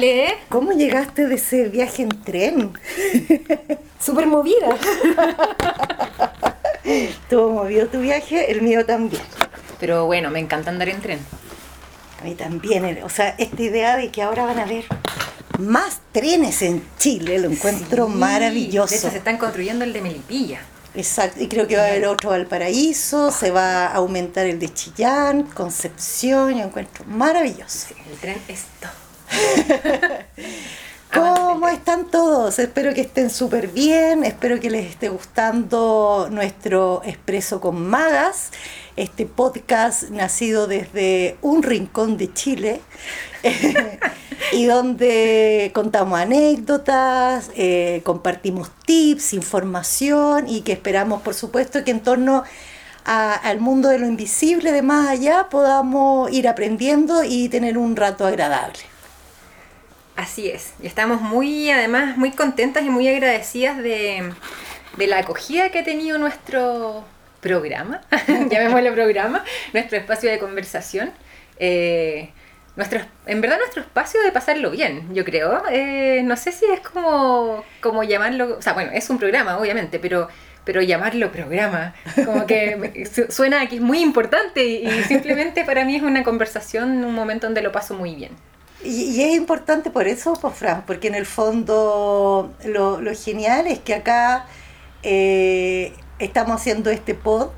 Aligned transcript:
Ale. 0.00 0.34
¿Cómo 0.48 0.72
llegaste 0.72 1.26
de 1.26 1.34
ese 1.34 1.68
viaje 1.68 2.04
en 2.04 2.08
tren? 2.08 2.72
Súper 4.00 4.26
movida. 4.26 4.74
Estuvo 6.84 7.50
movido 7.50 7.86
tu 7.86 8.00
viaje, 8.00 8.50
el 8.50 8.62
mío 8.62 8.86
también. 8.86 9.20
Pero 9.78 10.06
bueno, 10.06 10.30
me 10.30 10.38
encanta 10.38 10.70
andar 10.70 10.88
en 10.88 11.02
tren. 11.02 11.18
A 12.18 12.24
mí 12.24 12.34
también. 12.34 13.02
O 13.02 13.10
sea, 13.10 13.34
esta 13.36 13.62
idea 13.62 13.98
de 13.98 14.10
que 14.10 14.22
ahora 14.22 14.46
van 14.46 14.58
a 14.58 14.62
haber 14.62 14.86
más 15.58 16.00
trenes 16.12 16.62
en 16.62 16.82
Chile, 16.98 17.38
lo 17.38 17.50
encuentro 17.50 18.06
Sí, 18.06 18.12
maravilloso. 18.14 18.88
De 18.88 18.96
hecho, 18.96 19.10
se 19.10 19.18
están 19.18 19.36
construyendo 19.36 19.84
el 19.84 19.92
de 19.92 20.00
Melipilla. 20.00 20.60
Exacto, 20.94 21.42
y 21.42 21.48
creo 21.48 21.68
que 21.68 21.76
va 21.76 21.82
a 21.82 21.88
haber 21.88 22.06
otro 22.06 22.30
Valparaíso, 22.30 23.30
se 23.30 23.50
va 23.50 23.88
a 23.88 23.96
aumentar 23.96 24.46
el 24.46 24.58
de 24.58 24.72
Chillán, 24.72 25.42
Concepción, 25.42 26.56
yo 26.56 26.64
encuentro 26.64 27.04
maravilloso. 27.04 27.88
Sí, 27.88 27.94
el 28.10 28.18
tren 28.18 28.38
es 28.48 28.64
todo. 28.80 29.09
¿Cómo 31.12 31.68
están 31.68 32.06
todos? 32.10 32.58
Espero 32.58 32.94
que 32.94 33.00
estén 33.00 33.30
súper 33.30 33.68
bien, 33.68 34.24
espero 34.24 34.60
que 34.60 34.70
les 34.70 34.88
esté 34.90 35.08
gustando 35.08 36.28
nuestro 36.30 37.02
Expreso 37.04 37.60
con 37.60 37.84
Magas, 37.88 38.50
este 38.96 39.26
podcast 39.26 40.04
nacido 40.10 40.66
desde 40.68 41.36
un 41.42 41.62
rincón 41.64 42.16
de 42.16 42.32
Chile 42.32 42.80
y 44.52 44.66
donde 44.66 45.72
contamos 45.74 46.18
anécdotas, 46.20 47.50
eh, 47.56 48.02
compartimos 48.04 48.70
tips, 48.86 49.32
información 49.34 50.48
y 50.48 50.60
que 50.60 50.72
esperamos, 50.72 51.22
por 51.22 51.34
supuesto, 51.34 51.82
que 51.84 51.90
en 51.90 52.00
torno 52.00 52.44
a- 53.04 53.34
al 53.34 53.58
mundo 53.60 53.88
de 53.88 53.98
lo 53.98 54.06
invisible, 54.06 54.70
de 54.70 54.82
más 54.82 55.08
allá, 55.08 55.48
podamos 55.50 56.30
ir 56.30 56.46
aprendiendo 56.46 57.24
y 57.24 57.48
tener 57.48 57.78
un 57.78 57.96
rato 57.96 58.26
agradable. 58.26 58.78
Así 60.20 60.50
es. 60.50 60.74
Y 60.82 60.86
estamos 60.86 61.22
muy, 61.22 61.70
además, 61.70 62.18
muy 62.18 62.30
contentas 62.30 62.84
y 62.84 62.90
muy 62.90 63.08
agradecidas 63.08 63.78
de, 63.78 64.30
de 64.98 65.06
la 65.06 65.16
acogida 65.16 65.70
que 65.70 65.78
ha 65.78 65.84
tenido 65.84 66.18
nuestro 66.18 67.06
programa, 67.40 68.02
llamémoslo 68.28 68.92
programa, 68.92 69.42
nuestro 69.72 69.96
espacio 69.96 70.30
de 70.30 70.38
conversación. 70.38 71.10
Eh, 71.58 72.28
nuestro, 72.76 73.00
en 73.24 73.40
verdad 73.40 73.56
nuestro 73.60 73.80
espacio 73.80 74.20
de 74.20 74.30
pasarlo 74.30 74.70
bien, 74.70 75.08
yo 75.14 75.24
creo. 75.24 75.62
Eh, 75.70 76.20
no 76.22 76.36
sé 76.36 76.52
si 76.52 76.66
es 76.66 76.80
como, 76.80 77.64
como 77.80 78.04
llamarlo, 78.04 78.58
o 78.58 78.62
sea, 78.62 78.74
bueno, 78.74 78.90
es 78.92 79.08
un 79.08 79.18
programa, 79.18 79.56
obviamente, 79.56 79.98
pero, 79.98 80.28
pero 80.66 80.82
llamarlo 80.82 81.32
programa, 81.32 81.94
como 82.26 82.46
que 82.46 83.08
suena 83.30 83.66
que 83.70 83.76
es 83.76 83.80
muy 83.80 84.00
importante 84.00 84.66
y, 84.66 84.86
y 84.86 85.02
simplemente 85.04 85.64
para 85.64 85.86
mí 85.86 85.96
es 85.96 86.02
una 86.02 86.24
conversación, 86.24 87.02
un 87.06 87.14
momento 87.14 87.46
donde 87.46 87.62
lo 87.62 87.72
paso 87.72 87.94
muy 87.94 88.14
bien. 88.14 88.32
Y, 88.84 89.04
y 89.04 89.22
es 89.22 89.36
importante 89.36 89.90
por 89.90 90.06
eso, 90.08 90.38
pues, 90.40 90.54
Fran, 90.54 90.84
porque 90.86 91.08
en 91.08 91.14
el 91.14 91.26
fondo 91.26 92.52
lo, 92.64 93.00
lo 93.00 93.14
genial 93.14 93.66
es 93.66 93.78
que 93.78 93.94
acá 93.94 94.46
eh, 95.02 95.92
estamos 96.18 96.60
haciendo 96.60 96.90
este 96.90 97.14
pod, 97.14 97.48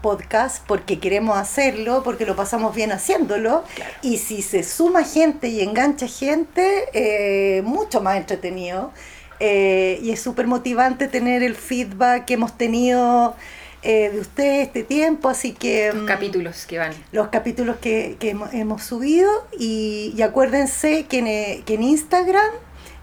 podcast 0.00 0.64
porque 0.66 0.98
queremos 0.98 1.38
hacerlo, 1.38 2.02
porque 2.02 2.26
lo 2.26 2.36
pasamos 2.36 2.74
bien 2.74 2.92
haciéndolo. 2.92 3.64
Y 4.02 4.18
si 4.18 4.42
se 4.42 4.62
suma 4.62 5.04
gente 5.04 5.48
y 5.48 5.60
engancha 5.60 6.06
gente, 6.06 6.88
eh, 6.92 7.62
mucho 7.62 8.00
más 8.00 8.16
entretenido. 8.16 8.92
Eh, 9.40 9.98
y 10.02 10.10
es 10.12 10.20
súper 10.20 10.46
motivante 10.46 11.08
tener 11.08 11.42
el 11.42 11.56
feedback 11.56 12.26
que 12.26 12.34
hemos 12.34 12.56
tenido 12.56 13.34
eh, 13.82 14.10
de 14.10 14.20
ustedes 14.20 14.68
este 14.68 14.82
tiempo, 14.84 15.28
así 15.28 15.52
que... 15.52 15.92
mm, 15.92 16.06
Capítulos 16.06 16.66
que 16.66 16.78
van. 16.78 16.92
los 17.12 17.28
capítulos 17.28 17.76
que, 17.80 18.16
que 18.20 18.30
hemos, 18.30 18.52
hemos 18.54 18.82
subido 18.84 19.30
y, 19.58 20.12
y 20.16 20.22
acuérdense 20.22 21.06
que 21.06 21.18
en, 21.18 21.26
eh, 21.26 21.62
que 21.66 21.74
en 21.74 21.82
Instagram 21.82 22.50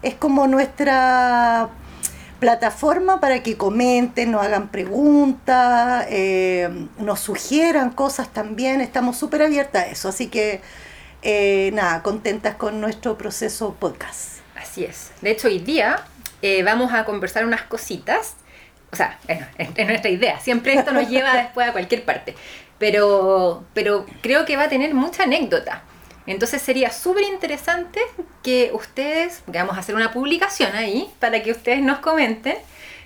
es 0.02 0.14
como 0.14 0.46
nuestra 0.46 1.68
plataforma 2.38 3.20
para 3.20 3.42
que 3.42 3.56
comenten, 3.56 4.32
nos 4.32 4.42
hagan 4.42 4.68
preguntas, 4.68 6.06
eh, 6.08 6.70
nos 6.98 7.20
sugieran 7.20 7.90
cosas 7.90 8.32
también, 8.32 8.80
estamos 8.80 9.18
súper 9.18 9.42
abiertas 9.42 9.84
a 9.84 9.86
eso, 9.88 10.08
así 10.08 10.28
que 10.28 10.62
eh, 11.22 11.70
nada, 11.74 12.02
contentas 12.02 12.54
con 12.54 12.80
nuestro 12.80 13.18
proceso 13.18 13.76
podcast. 13.78 14.38
Así 14.56 14.84
es. 14.84 15.10
De 15.20 15.30
hecho, 15.30 15.48
hoy 15.48 15.58
día 15.58 16.02
eh, 16.40 16.62
vamos 16.62 16.94
a 16.94 17.04
conversar 17.04 17.44
unas 17.44 17.62
cositas. 17.62 18.36
O 18.92 18.96
sea, 18.96 19.18
es, 19.28 19.38
es 19.76 19.86
nuestra 19.86 20.10
idea. 20.10 20.40
Siempre 20.40 20.74
esto 20.74 20.92
nos 20.92 21.08
lleva 21.08 21.36
después 21.36 21.68
a 21.68 21.72
cualquier 21.72 22.04
parte. 22.04 22.34
Pero, 22.78 23.64
pero 23.74 24.06
creo 24.22 24.44
que 24.44 24.56
va 24.56 24.64
a 24.64 24.68
tener 24.68 24.94
mucha 24.94 25.24
anécdota. 25.24 25.82
Entonces 26.26 26.62
sería 26.62 26.90
súper 26.90 27.24
interesante 27.24 28.00
que 28.42 28.70
ustedes, 28.72 29.42
vamos 29.46 29.76
a 29.76 29.80
hacer 29.80 29.94
una 29.94 30.12
publicación 30.12 30.74
ahí, 30.74 31.10
para 31.18 31.42
que 31.42 31.50
ustedes 31.50 31.82
nos 31.82 31.98
comenten 31.98 32.56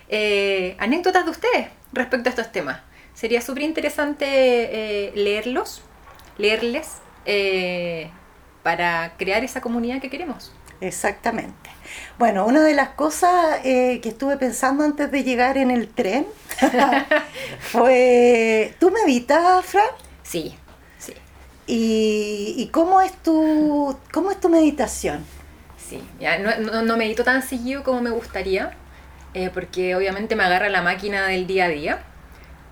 eh, 0.09 0.77
anécdotas 0.78 1.25
de 1.25 1.31
ustedes 1.31 1.69
respecto 1.93 2.28
a 2.28 2.31
estos 2.31 2.53
temas. 2.53 2.81
Sería 3.15 3.41
súper 3.41 3.62
interesante 3.62 4.27
eh, 4.27 5.12
leerlos, 5.15 5.83
leerles, 6.39 6.99
eh, 7.27 8.11
para 8.62 9.15
crear 9.17 9.44
esa 9.44 9.61
comunidad 9.61 10.00
que 10.00 10.11
queremos. 10.11 10.53
Exactamente. 10.81 11.71
Bueno, 12.19 12.47
una 12.47 12.62
de 12.62 12.75
las 12.75 12.91
cosas 12.91 13.60
eh, 13.65 14.00
que 14.03 14.10
estuve 14.10 14.37
pensando 14.37 14.84
antes 14.84 15.10
de 15.10 15.25
llegar 15.25 15.59
en 15.59 15.71
el 15.71 15.88
tren 15.88 16.27
fue, 17.60 18.75
¿tú 18.78 18.91
meditas, 18.91 19.65
Fran? 19.65 19.88
Sí, 20.22 20.56
sí. 20.99 21.12
¿Y, 21.66 22.55
y 22.56 22.69
cómo, 22.69 23.00
es 23.00 23.12
tu, 23.22 23.97
cómo 24.12 24.31
es 24.31 24.41
tu 24.41 24.49
meditación? 24.49 25.25
Sí, 25.88 26.00
ya 26.21 26.38
no, 26.38 26.56
no, 26.59 26.82
no 26.82 26.97
medito 26.97 27.25
tan 27.25 27.43
seguido 27.43 27.82
como 27.82 28.00
me 28.00 28.11
gustaría, 28.11 28.72
eh, 29.34 29.50
porque 29.53 29.94
obviamente 29.97 30.37
me 30.37 30.44
agarra 30.44 30.69
la 30.69 30.82
máquina 30.82 31.26
del 31.26 31.47
día 31.47 31.65
a 31.66 31.69
día. 31.69 32.03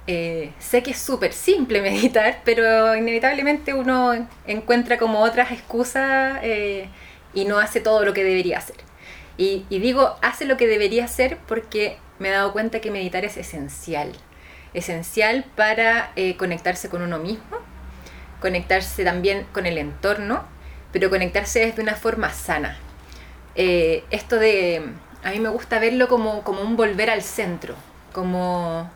Eh, 0.07 0.53
sé 0.59 0.83
que 0.83 0.93
es 0.93 0.99
súper 0.99 1.33
simple 1.33 1.81
meditar, 1.81 2.41
pero 2.45 2.97
inevitablemente 2.97 3.75
uno 3.75 4.29
encuentra 4.47 4.99
como 4.99 5.21
otras 5.21 5.53
excusas 5.53 6.39
eh, 6.43 6.89
y 7.35 7.45
no 7.45 7.59
hace 7.59 7.81
todo 7.81 8.05
lo 8.05 8.13
que 8.13 8.25
debería 8.25 8.59
hacer. 8.59 8.77
Y, 9.45 9.79
digo, 9.81 10.17
hace 10.23 10.45
lo 10.45 10.57
que 10.57 10.69
debería 10.69 11.05
hacer 11.05 11.37
porque 11.49 11.99
me 12.21 12.29
he 12.29 12.33
dado 12.33 12.53
cuenta 12.53 12.81
que 12.81 12.93
meditar 12.93 13.25
es 13.25 13.37
esencial. 13.37 14.13
Esencial 14.73 15.45
para 15.57 16.13
eh, 16.15 16.37
conectarse 16.37 16.89
con 16.89 17.03
uno 17.03 17.19
mismo, 17.19 17.59
conectarse 18.41 19.03
también 19.05 19.45
con 19.53 19.67
el 19.67 19.79
entorno, 19.79 20.45
pero 20.93 21.11
conectarse 21.11 21.59
desde 21.59 21.83
una 21.83 21.97
forma 21.97 22.31
sana. 22.31 22.79
Eh, 23.57 24.05
esto 24.11 24.37
de, 24.37 24.85
a 25.25 25.31
mí 25.31 25.41
me 25.41 25.49
gusta 25.49 25.81
verlo 25.81 26.07
como, 26.07 26.45
como 26.45 26.63
un 26.63 26.77
volver 26.77 27.11
al 27.11 27.23
centro, 27.23 27.75
como, 28.13 28.89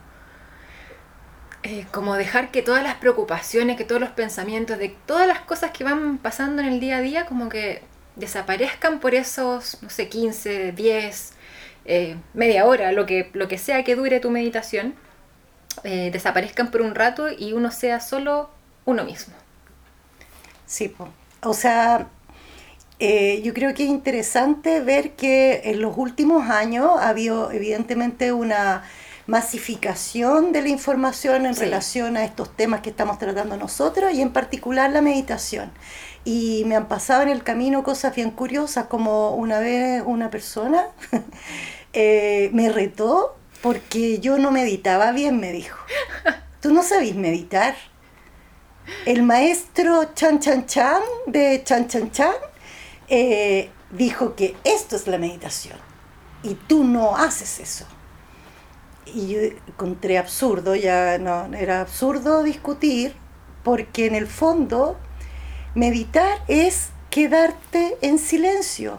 eh, 1.65 1.87
como 1.91 2.15
dejar 2.15 2.53
que 2.53 2.63
todas 2.63 2.85
las 2.85 2.95
preocupaciones, 2.95 3.77
que 3.77 3.85
todos 3.85 4.01
los 4.01 4.11
pensamientos, 4.11 4.79
de 4.79 4.95
todas 5.07 5.27
las 5.27 5.41
cosas 5.41 5.73
que 5.73 5.83
van 5.83 6.19
pasando 6.19 6.63
en 6.63 6.69
el 6.69 6.79
día 6.79 6.99
a 6.99 7.01
día, 7.01 7.27
como 7.27 7.49
que 7.49 7.83
desaparezcan 8.17 9.01
por 9.01 9.15
esos, 9.15 9.79
no 9.83 9.91
sé, 9.91 10.09
15, 10.09 10.73
10, 10.73 11.35
eh, 11.87 12.17
media 12.35 12.67
hora, 12.67 12.93
lo 12.93 13.07
que, 13.07 13.31
lo 13.35 13.49
que 13.49 13.59
sea 13.59 13.85
que 13.85 13.97
dure 13.97 14.21
tu 14.21 14.31
meditación, 14.31 14.97
eh, 15.85 16.11
desaparezcan 16.13 16.71
por 16.71 16.83
un 16.83 16.95
rato 16.95 17.29
y 17.31 17.53
uno 17.55 17.71
sea 17.71 18.01
solo 18.01 18.51
uno 18.87 19.05
mismo. 19.05 19.35
Sí, 20.67 20.89
po. 20.89 21.09
o 21.43 21.55
sea, 21.55 22.09
eh, 22.99 23.43
yo 23.45 23.55
creo 23.55 23.75
que 23.75 23.85
es 23.85 23.91
interesante 23.91 24.81
ver 24.81 25.17
que 25.17 25.63
en 25.65 25.81
los 25.83 25.97
últimos 25.99 26.51
años 26.51 26.91
ha 27.01 27.09
habido 27.11 27.53
evidentemente 27.53 28.33
una 28.33 28.85
masificación 29.27 30.53
de 30.53 30.63
la 30.63 30.69
información 30.69 31.47
en 31.47 31.55
Sí. 31.55 31.61
relación 31.61 32.17
a 32.17 32.25
estos 32.25 32.55
temas 32.57 32.81
que 32.83 32.91
estamos 32.91 33.19
tratando 33.19 33.57
nosotros 33.57 34.13
y 34.15 34.23
en 34.23 34.33
particular 34.33 34.91
la 34.93 35.03
meditación. 35.03 35.73
Y 36.27 36.65
me 36.67 36.75
han 36.75 36.89
pasado 36.89 37.23
en 37.23 37.29
el 37.29 37.45
camino 37.45 37.85
cosas 37.85 38.13
bien 38.13 38.33
curiosas, 38.33 38.87
como 38.87 39.31
una 39.31 39.61
vez 39.61 40.03
una 40.05 40.29
persona 40.29 40.89
eh, 41.93 42.51
me 42.53 42.69
retó 42.69 43.37
porque 43.63 44.19
yo 44.19 44.37
no 44.37 44.51
meditaba 44.51 45.13
bien, 45.13 45.39
me 45.39 45.53
dijo. 45.53 45.79
¿Tú 46.61 46.75
no 46.75 46.83
sabes 46.83 47.15
meditar? 47.15 47.77
El 49.05 49.23
maestro 49.23 50.15
Chan 50.15 50.41
Chan 50.41 50.67
Chan 50.67 51.01
de 51.29 51.63
Chan 51.63 51.87
Chan 51.87 52.11
Chan 52.11 52.35
eh, 53.07 53.71
dijo 53.93 54.35
que 54.35 54.57
esto 54.65 54.97
es 54.97 55.07
la 55.07 55.19
meditación 55.19 55.79
y 56.43 56.55
tú 56.55 56.83
no 56.83 57.17
haces 57.17 57.61
eso. 57.61 57.87
Y 59.07 59.29
yo 59.29 59.41
encontré 59.69 60.19
absurdo, 60.19 60.75
ya 60.75 61.19
no, 61.19 61.55
era 61.55 61.83
absurdo 61.83 62.43
discutir, 62.43 63.15
porque 63.63 64.07
en 64.07 64.17
el 64.17 64.27
fondo 64.27 64.97
meditar 65.77 66.39
es 66.49 66.89
quedarte 67.11 67.99
en 68.01 68.19
silencio. 68.19 68.99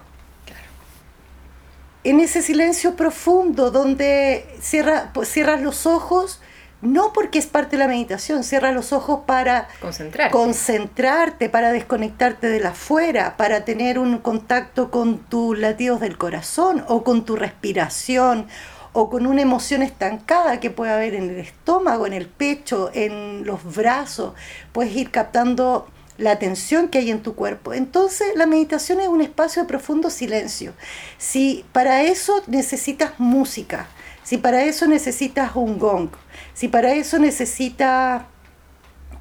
En 2.03 2.21
ese 2.21 2.41
silencio 2.41 2.95
profundo 2.95 3.71
donde 3.71 4.47
cierra, 4.61 5.09
pues, 5.13 5.27
cierras 5.27 5.59
los 5.59 5.85
ojos, 5.85 6.39
no 6.81 7.11
porque 7.11 7.39
es 7.39 7.47
parte 7.47 7.71
de 7.71 7.79
la 7.79 7.87
meditación, 7.87 8.43
cierra 8.43 8.71
los 8.71 8.93
ojos 8.93 9.21
para 9.25 9.67
Concentrarte. 9.81 10.31
concentrarte, 10.31 11.49
para 11.49 11.71
desconectarte 11.71 12.47
de 12.47 12.59
la 12.59 12.69
afuera, 12.69 13.35
para 13.35 13.65
tener 13.65 13.97
un 13.97 14.19
contacto 14.19 14.91
con 14.91 15.17
tus 15.17 15.57
latidos 15.57 15.99
del 15.99 16.17
corazón 16.17 16.85
o 16.87 17.03
con 17.03 17.25
tu 17.25 17.35
respiración 17.35 18.47
o 18.93 19.09
con 19.09 19.25
una 19.25 19.41
emoción 19.41 19.81
estancada 19.81 20.59
que 20.59 20.69
puede 20.69 20.91
haber 20.91 21.15
en 21.15 21.31
el 21.31 21.39
estómago, 21.39 22.05
en 22.05 22.13
el 22.13 22.27
pecho, 22.27 22.91
en 22.93 23.45
los 23.45 23.63
brazos. 23.75 24.33
Puedes 24.71 24.95
ir 24.95 25.09
captando 25.09 25.87
la 26.17 26.39
tensión 26.39 26.89
que 26.89 26.99
hay 26.99 27.11
en 27.11 27.21
tu 27.21 27.35
cuerpo. 27.35 27.73
Entonces 27.73 28.27
la 28.35 28.45
meditación 28.45 28.99
es 28.99 29.07
un 29.07 29.21
espacio 29.21 29.61
de 29.61 29.67
profundo 29.67 30.09
silencio. 30.09 30.73
Si 31.17 31.65
para 31.71 32.03
eso 32.03 32.43
necesitas 32.47 33.13
música, 33.19 33.87
si 34.23 34.37
para 34.37 34.63
eso 34.63 34.87
necesitas 34.87 35.55
un 35.55 35.79
gong, 35.79 36.09
si 36.53 36.67
para 36.67 36.93
eso 36.93 37.19
necesitas 37.19 38.23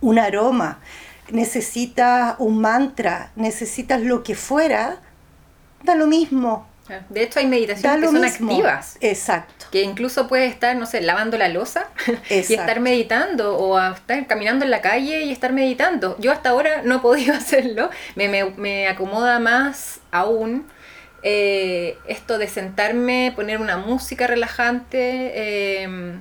un 0.01 0.19
aroma, 0.19 0.81
necesitas 1.31 2.37
un 2.39 2.61
mantra, 2.61 3.33
necesitas 3.37 4.01
lo 4.01 4.23
que 4.23 4.35
fuera, 4.35 5.01
da 5.83 5.95
lo 5.95 6.07
mismo. 6.07 6.66
De 7.09 7.23
hecho, 7.23 7.41
hay 7.41 7.47
meditaciones 7.47 8.01
que 8.01 8.17
son 8.17 8.25
activas. 8.25 8.97
Exacto. 9.01 9.67
Que 9.71 9.83
incluso 9.83 10.29
puedes 10.29 10.53
estar, 10.53 10.77
no 10.77 10.87
sé, 10.87 11.01
lavando 11.01 11.37
la 11.37 11.49
losa 11.49 11.89
y 12.31 12.35
estar 12.35 12.81
meditando 12.81 13.57
o 13.57 13.81
estar 13.81 14.27
caminando 14.27 14.65
en 14.65 14.71
la 14.71 14.81
calle 14.81 15.23
y 15.23 15.33
estar 15.33 15.53
meditando. 15.53 16.17
Yo 16.19 16.33
hasta 16.33 16.51
ahora 16.51 16.83
no 16.83 16.97
he 16.97 16.99
podido 17.01 17.35
hacerlo. 17.37 17.91
Me, 18.15 18.29
me, 18.29 18.45
me 18.45 18.89
acomoda 18.89 19.39
más 19.39 20.01
aún 20.11 20.67
eh, 21.23 21.99
esto 22.07 22.39
de 22.39 22.47
sentarme, 22.47 23.33
poner 23.35 23.61
una 23.61 23.77
música 23.79 24.29
relajante 24.29 25.33
eh, 25.35 26.19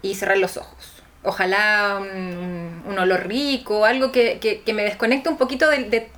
y 0.00 0.14
cerrar 0.14 0.38
los 0.38 0.56
ojos. 0.56 0.97
Ojalá 1.24 2.00
un, 2.00 2.96
olor 2.98 3.26
rico, 3.26 3.84
algo 3.84 4.10
que, 4.12 4.38
que, 4.40 4.72
me 4.72 4.82
desconecte 4.82 5.28
un 5.28 5.36
poquito 5.36 5.68
de, 5.68 6.08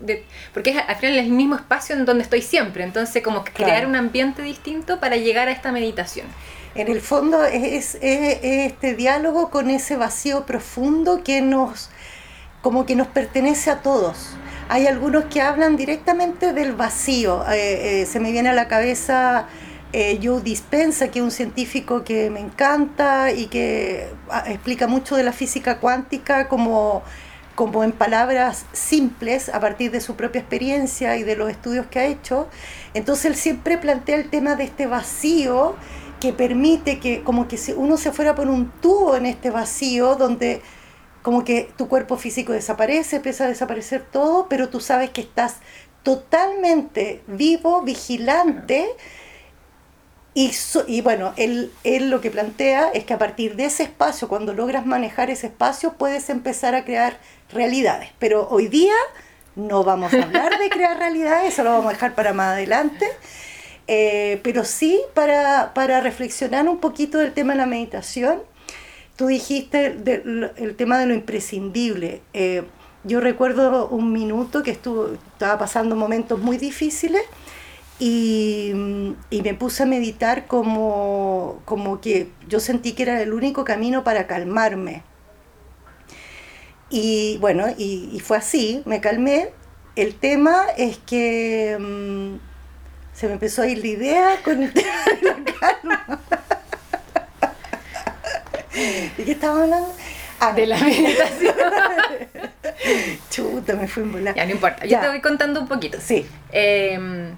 porque 0.55 0.71
es, 0.71 0.77
al 0.77 0.97
final 0.97 1.19
es 1.19 1.25
el 1.25 1.33
mismo 1.33 1.57
espacio 1.57 1.95
en 1.95 2.07
donde 2.07 2.23
estoy 2.23 2.41
siempre, 2.43 2.85
entonces 2.85 3.23
como 3.23 3.45
crear 3.45 3.87
un 3.87 3.97
ambiente 3.97 4.43
distinto 4.43 4.99
para 4.99 5.17
llegar 5.17 5.49
a 5.49 5.53
esta 5.53 5.73
meditación. 5.73 6.27
En 6.75 6.89
el 6.89 7.01
fondo 7.01 7.45
es, 7.45 7.97
es, 8.01 8.39
este 8.43 8.95
diálogo 8.95 9.51
con 9.51 9.71
ese 9.71 9.97
vacío 9.97 10.47
profundo 10.47 11.23
que 11.25 11.43
nos, 11.43 11.91
como 12.63 12.87
que 12.87 12.95
nos 12.95 13.09
pertenece 13.09 13.71
a 13.71 13.83
todos. 13.83 14.37
Hay 14.69 14.87
algunos 14.87 15.25
que 15.25 15.41
hablan 15.41 15.77
directamente 15.77 16.53
del 16.53 16.75
vacío. 16.75 17.45
Eh, 17.51 18.03
eh, 18.03 18.07
se 18.07 18.21
me 18.21 18.31
viene 18.31 18.51
a 18.51 18.53
la 18.53 18.69
cabeza 18.69 19.49
eh, 19.93 20.21
Joe 20.23 20.41
Dispensa, 20.41 21.11
que 21.11 21.19
es 21.19 21.25
un 21.25 21.31
científico 21.31 22.05
que 22.05 22.31
me 22.31 22.41
encanta 22.41 23.33
y 23.33 23.47
que 23.47 24.09
ah, 24.29 24.45
explica 24.47 24.87
mucho 24.87 25.17
de 25.17 25.25
la 25.25 25.33
física 25.33 25.79
cuántica 25.79 26.49
como, 26.49 27.03
como 27.55 27.83
en 27.83 27.93
palabras 27.93 28.67
simples 28.73 29.49
a 29.49 29.59
partir 29.61 29.91
de 29.91 30.01
su 30.01 30.15
propia 30.15 30.41
experiencia 30.41 31.17
y 31.17 31.25
de 31.25 31.37
los 31.37 31.51
estudios 31.51 31.87
que 31.87 31.99
ha 31.99 32.05
hecho. 32.07 32.49
Entonces 32.95 33.25
él 33.27 33.35
siempre 33.37 33.79
plantea 33.79 34.17
el 34.17 34.31
tema 34.31 34.55
de 34.55 34.65
este 34.65 34.87
vacío 34.87 35.75
que 36.21 36.33
permite 36.33 37.01
que 37.01 37.23
como 37.23 37.49
que 37.49 37.59
uno 37.77 37.97
se 37.97 38.13
fuera 38.13 38.35
por 38.35 38.49
un 38.49 38.71
tubo 38.81 39.17
en 39.17 39.27
este 39.27 39.51
vacío 39.51 40.15
donde 40.15 40.63
como 41.23 41.45
que 41.45 41.71
tu 41.77 41.89
cuerpo 41.89 42.17
físico 42.17 42.53
desaparece, 42.53 43.17
empieza 43.17 43.45
a 43.45 43.49
desaparecer 43.49 44.05
todo, 44.11 44.47
pero 44.49 44.69
tú 44.69 44.81
sabes 44.81 45.11
que 45.11 45.21
estás 45.21 45.57
totalmente 46.03 47.23
vivo, 47.27 47.83
vigilante. 47.83 48.87
Y, 50.33 51.01
bueno, 51.01 51.33
él, 51.37 51.73
él 51.83 52.09
lo 52.09 52.21
que 52.21 52.31
plantea 52.31 52.91
es 52.95 53.05
que 53.05 53.15
a 53.15 53.19
partir 53.19 53.57
de 53.57 53.65
ese 53.65 53.83
espacio, 53.83 54.29
cuando 54.29 54.55
logras 54.55 54.87
manejar 54.87 55.29
ese 55.29 55.49
espacio, 55.49 55.95
puedes 55.95 56.31
empezar 56.31 56.75
a 56.75 56.85
crear 56.85 57.19
realidades. 57.53 58.11
Pero 58.19 58.49
hoy 58.49 58.69
día 58.69 58.95
no 59.57 59.83
vamos 59.83 60.15
a 60.15 60.23
hablar 60.23 60.59
de 60.59 60.71
crear 60.71 60.99
realidades, 60.99 61.53
eso 61.53 61.65
lo 61.65 61.71
vamos 61.71 61.87
a 61.87 61.93
dejar 61.95 62.15
para 62.15 62.33
más 62.33 62.53
adelante. 62.55 63.07
Eh, 63.89 64.41
pero 64.45 64.65
sí 64.65 65.01
para, 65.15 65.75
para 65.75 66.01
reflexionar 66.01 66.69
un 66.69 66.79
poquito 66.79 67.19
del 67.19 67.33
tema 67.33 67.55
de 67.55 67.59
la 67.59 67.67
meditación 67.67 68.43
Tú 69.21 69.27
dijiste 69.27 69.85
el 69.85 70.75
tema 70.79 70.99
de 70.99 71.05
lo 71.05 71.13
imprescindible. 71.13 72.23
Eh, 72.33 72.63
yo 73.05 73.21
recuerdo 73.21 73.87
un 73.89 74.15
minuto 74.15 74.63
que 74.63 74.71
estuvo, 74.71 75.09
estaba 75.13 75.59
pasando 75.59 75.95
momentos 75.95 76.39
muy 76.41 76.57
difíciles 76.57 77.21
y, 78.01 78.73
me 79.31 79.55
puse 79.55 79.83
a 79.83 79.87
meditar 79.87 80.47
como, 80.47 81.61
como 81.67 82.01
que 82.01 82.31
yo 82.49 82.59
sentí 82.59 82.93
que 82.93 83.03
era 83.03 83.21
el 83.21 83.35
único 83.35 83.65
camino 83.65 84.03
para 84.03 84.27
calmarme. 84.27 85.03
Y 86.89 87.37
bueno, 87.39 87.67
y, 87.77 88.21
fue 88.25 88.39
así, 88.39 88.83
me 88.87 89.01
calmé. 89.01 89.51
El 89.97 90.15
tema 90.15 90.65
es 90.79 90.97
que 90.99 91.77
mm, 91.79 92.37
se 93.13 93.27
me 93.27 93.35
empezó 93.35 93.63
a 93.63 93.67
ir 93.67 93.79
la 93.79 93.87
idea 93.87 94.37
con 94.43 94.63
el 94.63 94.73
tema 94.75 95.05
de 95.05 95.23
la 95.23 95.37
calma. 95.61 96.21
¿De 99.17 99.25
qué 99.25 99.33
estaba 99.33 99.63
hablando? 99.63 99.95
Ah, 100.41 100.55
de 100.55 100.67
la 100.67 100.79
meditación. 100.79 101.55
Chuta, 103.31 103.75
me 103.75 103.87
fui 103.87 104.05
en 104.05 104.13
volar. 104.13 104.35
Ya, 104.35 104.47
no 104.47 104.53
importa. 104.53 104.87
Yo 104.87 104.99
te 105.01 105.09
voy 105.09 105.21
contando 105.21 105.61
un 105.61 105.69
poquito. 105.69 105.99
Sí. 106.01 106.27
Em, 106.51 107.37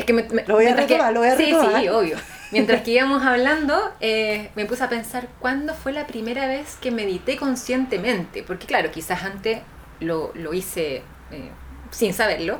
es 0.00 0.06
que 0.06 0.12
me, 0.12 0.22
lo 0.46 0.54
voy 0.54 0.66
a 0.66 0.74
retomar, 0.74 1.12
lo 1.12 1.20
voy 1.20 1.28
a 1.28 1.34
retomar. 1.34 1.72
Sí, 1.76 1.82
sí, 1.82 1.88
obvio. 1.88 2.16
Mientras 2.50 2.82
que 2.82 2.90
íbamos 2.92 3.22
hablando, 3.24 3.92
eh, 4.00 4.50
me 4.56 4.66
puse 4.66 4.82
a 4.82 4.88
pensar 4.88 5.28
cuándo 5.38 5.74
fue 5.74 5.92
la 5.92 6.06
primera 6.06 6.48
vez 6.48 6.76
que 6.80 6.90
medité 6.90 7.36
conscientemente. 7.36 8.42
Porque 8.42 8.66
claro, 8.66 8.90
quizás 8.90 9.22
antes 9.22 9.60
lo, 10.00 10.32
lo 10.34 10.52
hice 10.52 11.02
eh, 11.30 11.50
sin 11.90 12.12
saberlo. 12.12 12.58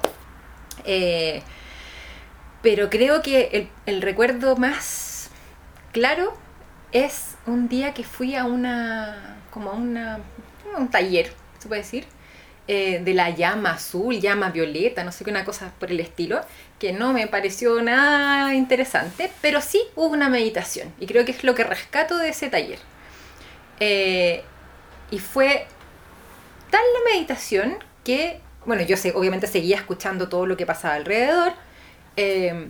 Eh, 0.85 1.43
pero 2.63 2.91
creo 2.91 3.23
que 3.23 3.49
el, 3.53 3.69
el 3.87 4.03
recuerdo 4.03 4.57
más 4.57 5.31
claro 5.93 6.35
es 6.93 7.37
un 7.47 7.69
día 7.69 7.95
que 7.95 8.05
fui 8.05 8.37
a 8.37 8.45
una, 8.45 9.39
como 9.51 9.71
a 9.71 9.75
una, 9.75 10.21
un 10.77 10.89
taller, 10.89 11.33
se 11.59 11.69
puede 11.69 11.83
decir, 11.83 12.07
eh, 12.73 13.01
de 13.03 13.15
la 13.15 13.31
llama 13.31 13.73
azul, 13.73 14.21
llama 14.21 14.51
violeta, 14.51 15.03
no 15.03 15.11
sé 15.11 15.25
qué, 15.25 15.33
una 15.33 15.45
cosa 15.45 15.73
por 15.81 15.91
el 15.91 15.99
estilo, 15.99 16.41
que 16.79 16.93
no 16.93 17.13
me 17.13 17.27
pareció 17.27 17.83
nada 17.83 18.55
interesante, 18.55 19.29
pero 19.43 19.61
sí 19.61 19.83
hubo 19.97 20.07
una 20.07 20.29
meditación, 20.29 20.95
y 21.01 21.07
creo 21.07 21.25
que 21.25 21.33
es 21.33 21.43
lo 21.43 21.57
que 21.57 21.65
rescato 21.65 22.17
de 22.17 22.29
ese 22.29 22.49
taller. 22.49 22.79
Eh, 23.81 24.45
y 25.11 25.19
fue 25.19 25.67
tal 26.71 26.83
la 26.95 27.13
meditación 27.13 27.77
que, 28.05 28.41
bueno, 28.65 28.85
yo 28.85 28.97
sé, 28.97 29.15
obviamente 29.17 29.49
seguía 29.49 29.75
escuchando 29.75 30.29
todo 30.29 30.47
lo 30.47 30.57
que 30.57 30.65
pasaba 30.65 30.95
alrededor, 30.95 31.55
eh, 32.17 32.69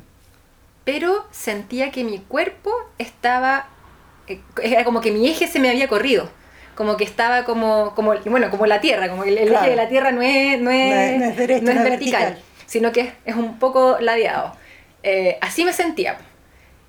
pero 0.87 1.26
sentía 1.30 1.90
que 1.90 2.04
mi 2.04 2.21
cuerpo 2.21 2.73
estaba 2.97 3.69
era 4.62 4.83
como 4.85 5.02
que 5.02 5.11
mi 5.12 5.28
eje 5.28 5.47
se 5.47 5.59
me 5.59 5.69
había 5.69 5.88
corrido. 5.88 6.30
Como 6.75 6.97
que 6.97 7.05
estaba 7.05 7.45
como, 7.45 7.95
como 7.95 8.15
bueno, 8.25 8.50
como 8.50 8.67
la 8.67 8.81
Tierra, 8.81 9.09
como 9.09 9.25
que 9.25 9.31
el, 9.31 9.39
eje 9.39 9.71
de 9.71 9.77
la 9.77 9.89
Tierra 9.89 10.12
no 10.12 10.23
es, 10.23 10.61
no 10.61 10.71
es, 10.71 11.37
vertical, 11.37 12.39
sino 12.67 12.93
que 12.93 13.12
es, 13.25 13.35
un 13.35 13.59
poco 13.59 13.99
ladeado. 14.00 14.55
Eh, 15.03 15.39
así 15.41 15.65
me 15.65 15.73
sentía. 15.73 16.19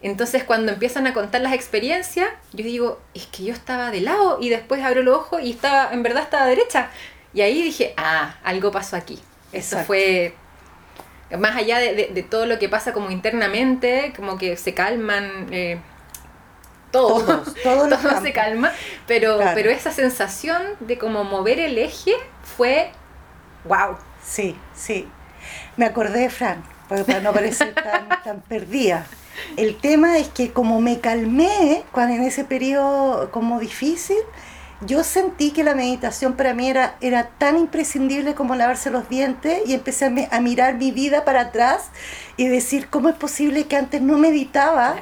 Entonces 0.02 0.44
cuando 0.44 0.72
empiezan 0.72 1.06
a 1.08 1.14
contar 1.14 1.42
las 1.42 1.54
experiencias, 1.54 2.30
yo 2.54 2.64
digo, 2.64 3.02
es 3.14 3.28
que 3.28 3.44
yo 3.44 3.54
estaba 3.54 3.92
de 3.92 4.02
lado 4.02 4.40
y 4.42 4.50
después 4.50 4.82
abro 4.82 5.04
los 5.04 5.18
ojos 5.18 5.42
y 5.44 5.52
estaba, 5.52 5.94
en 5.94 6.04
verdad 6.04 6.24
estaba 6.24 6.46
derecha. 6.46 6.90
Y 7.34 7.42
ahí 7.42 7.62
dije, 7.62 7.94
ah, 7.98 8.36
algo 8.44 8.72
pasó 8.72 8.96
aquí. 8.96 9.20
Eso 9.52 9.78
fue 9.80 10.34
más 11.38 11.56
allá 11.56 11.80
de, 11.80 12.26
todo 12.30 12.46
lo 12.46 12.60
que 12.60 12.70
pasa 12.70 12.94
como 12.94 13.12
internamente, 13.12 14.14
como 14.16 14.38
que 14.38 14.58
se 14.58 14.74
calman 14.74 15.48
eh, 15.52 15.80
todo, 16.92 17.44
todo, 17.64 17.90
se 18.22 18.34
calma, 18.34 18.72
pero, 19.08 19.40
pero 19.56 19.70
esa 19.70 19.92
sensación 19.92 20.62
de 20.80 20.98
como 20.98 21.24
mover 21.24 21.60
el 21.60 21.78
eje 21.78 22.14
fue 22.44 22.92
wow. 23.66 23.98
Sí, 24.24 24.56
sí. 24.76 25.08
Me 25.78 25.86
acordé, 25.86 26.30
Fran, 26.30 26.64
para 26.88 27.20
no 27.22 27.34
parecer 27.34 27.74
tan, 27.76 28.10
tan 28.24 28.42
perdida. 28.42 29.06
El 29.58 29.78
tema 29.78 30.18
es 30.18 30.28
que 30.28 30.52
como 30.52 30.82
me 30.82 31.00
calmé 31.00 31.84
cuando 31.92 32.16
en 32.16 32.24
ese 32.24 32.44
periodo 32.44 33.32
como 33.32 33.60
difícil, 33.60 34.18
yo 34.82 35.04
sentí 35.04 35.52
que 35.52 35.64
la 35.64 35.76
meditación 35.76 36.34
para 36.34 36.54
mí 36.54 36.68
era, 36.68 36.96
era 37.02 37.30
tan 37.38 37.58
imprescindible 37.58 38.34
como 38.34 38.56
lavarse 38.56 38.90
los 38.90 39.08
dientes 39.10 39.62
y 39.68 39.74
empecé 39.74 40.28
a, 40.32 40.40
mirar 40.40 40.76
mi 40.76 40.92
vida 40.92 41.24
para 41.24 41.42
atrás 41.42 41.90
y 42.36 42.48
decir 42.48 42.88
cómo 42.90 43.10
es 43.10 43.16
posible 43.16 43.68
que 43.68 43.76
antes 43.76 44.02
no 44.02 44.18
meditaba 44.18 44.96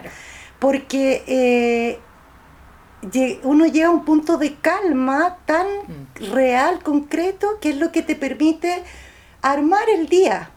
porque 0.59 1.23
eh, 1.27 1.99
uno 3.43 3.65
llega 3.65 3.87
a 3.87 3.91
un 3.91 4.05
punto 4.05 4.37
de 4.37 4.55
calma 4.55 5.37
tan 5.45 5.65
mm. 5.67 6.33
real, 6.33 6.83
concreto, 6.83 7.59
que 7.61 7.69
es 7.69 7.77
lo 7.77 7.91
que 7.91 8.01
te 8.01 8.15
permite 8.15 8.83
armar 9.41 9.89
el 9.89 10.07
día, 10.07 10.51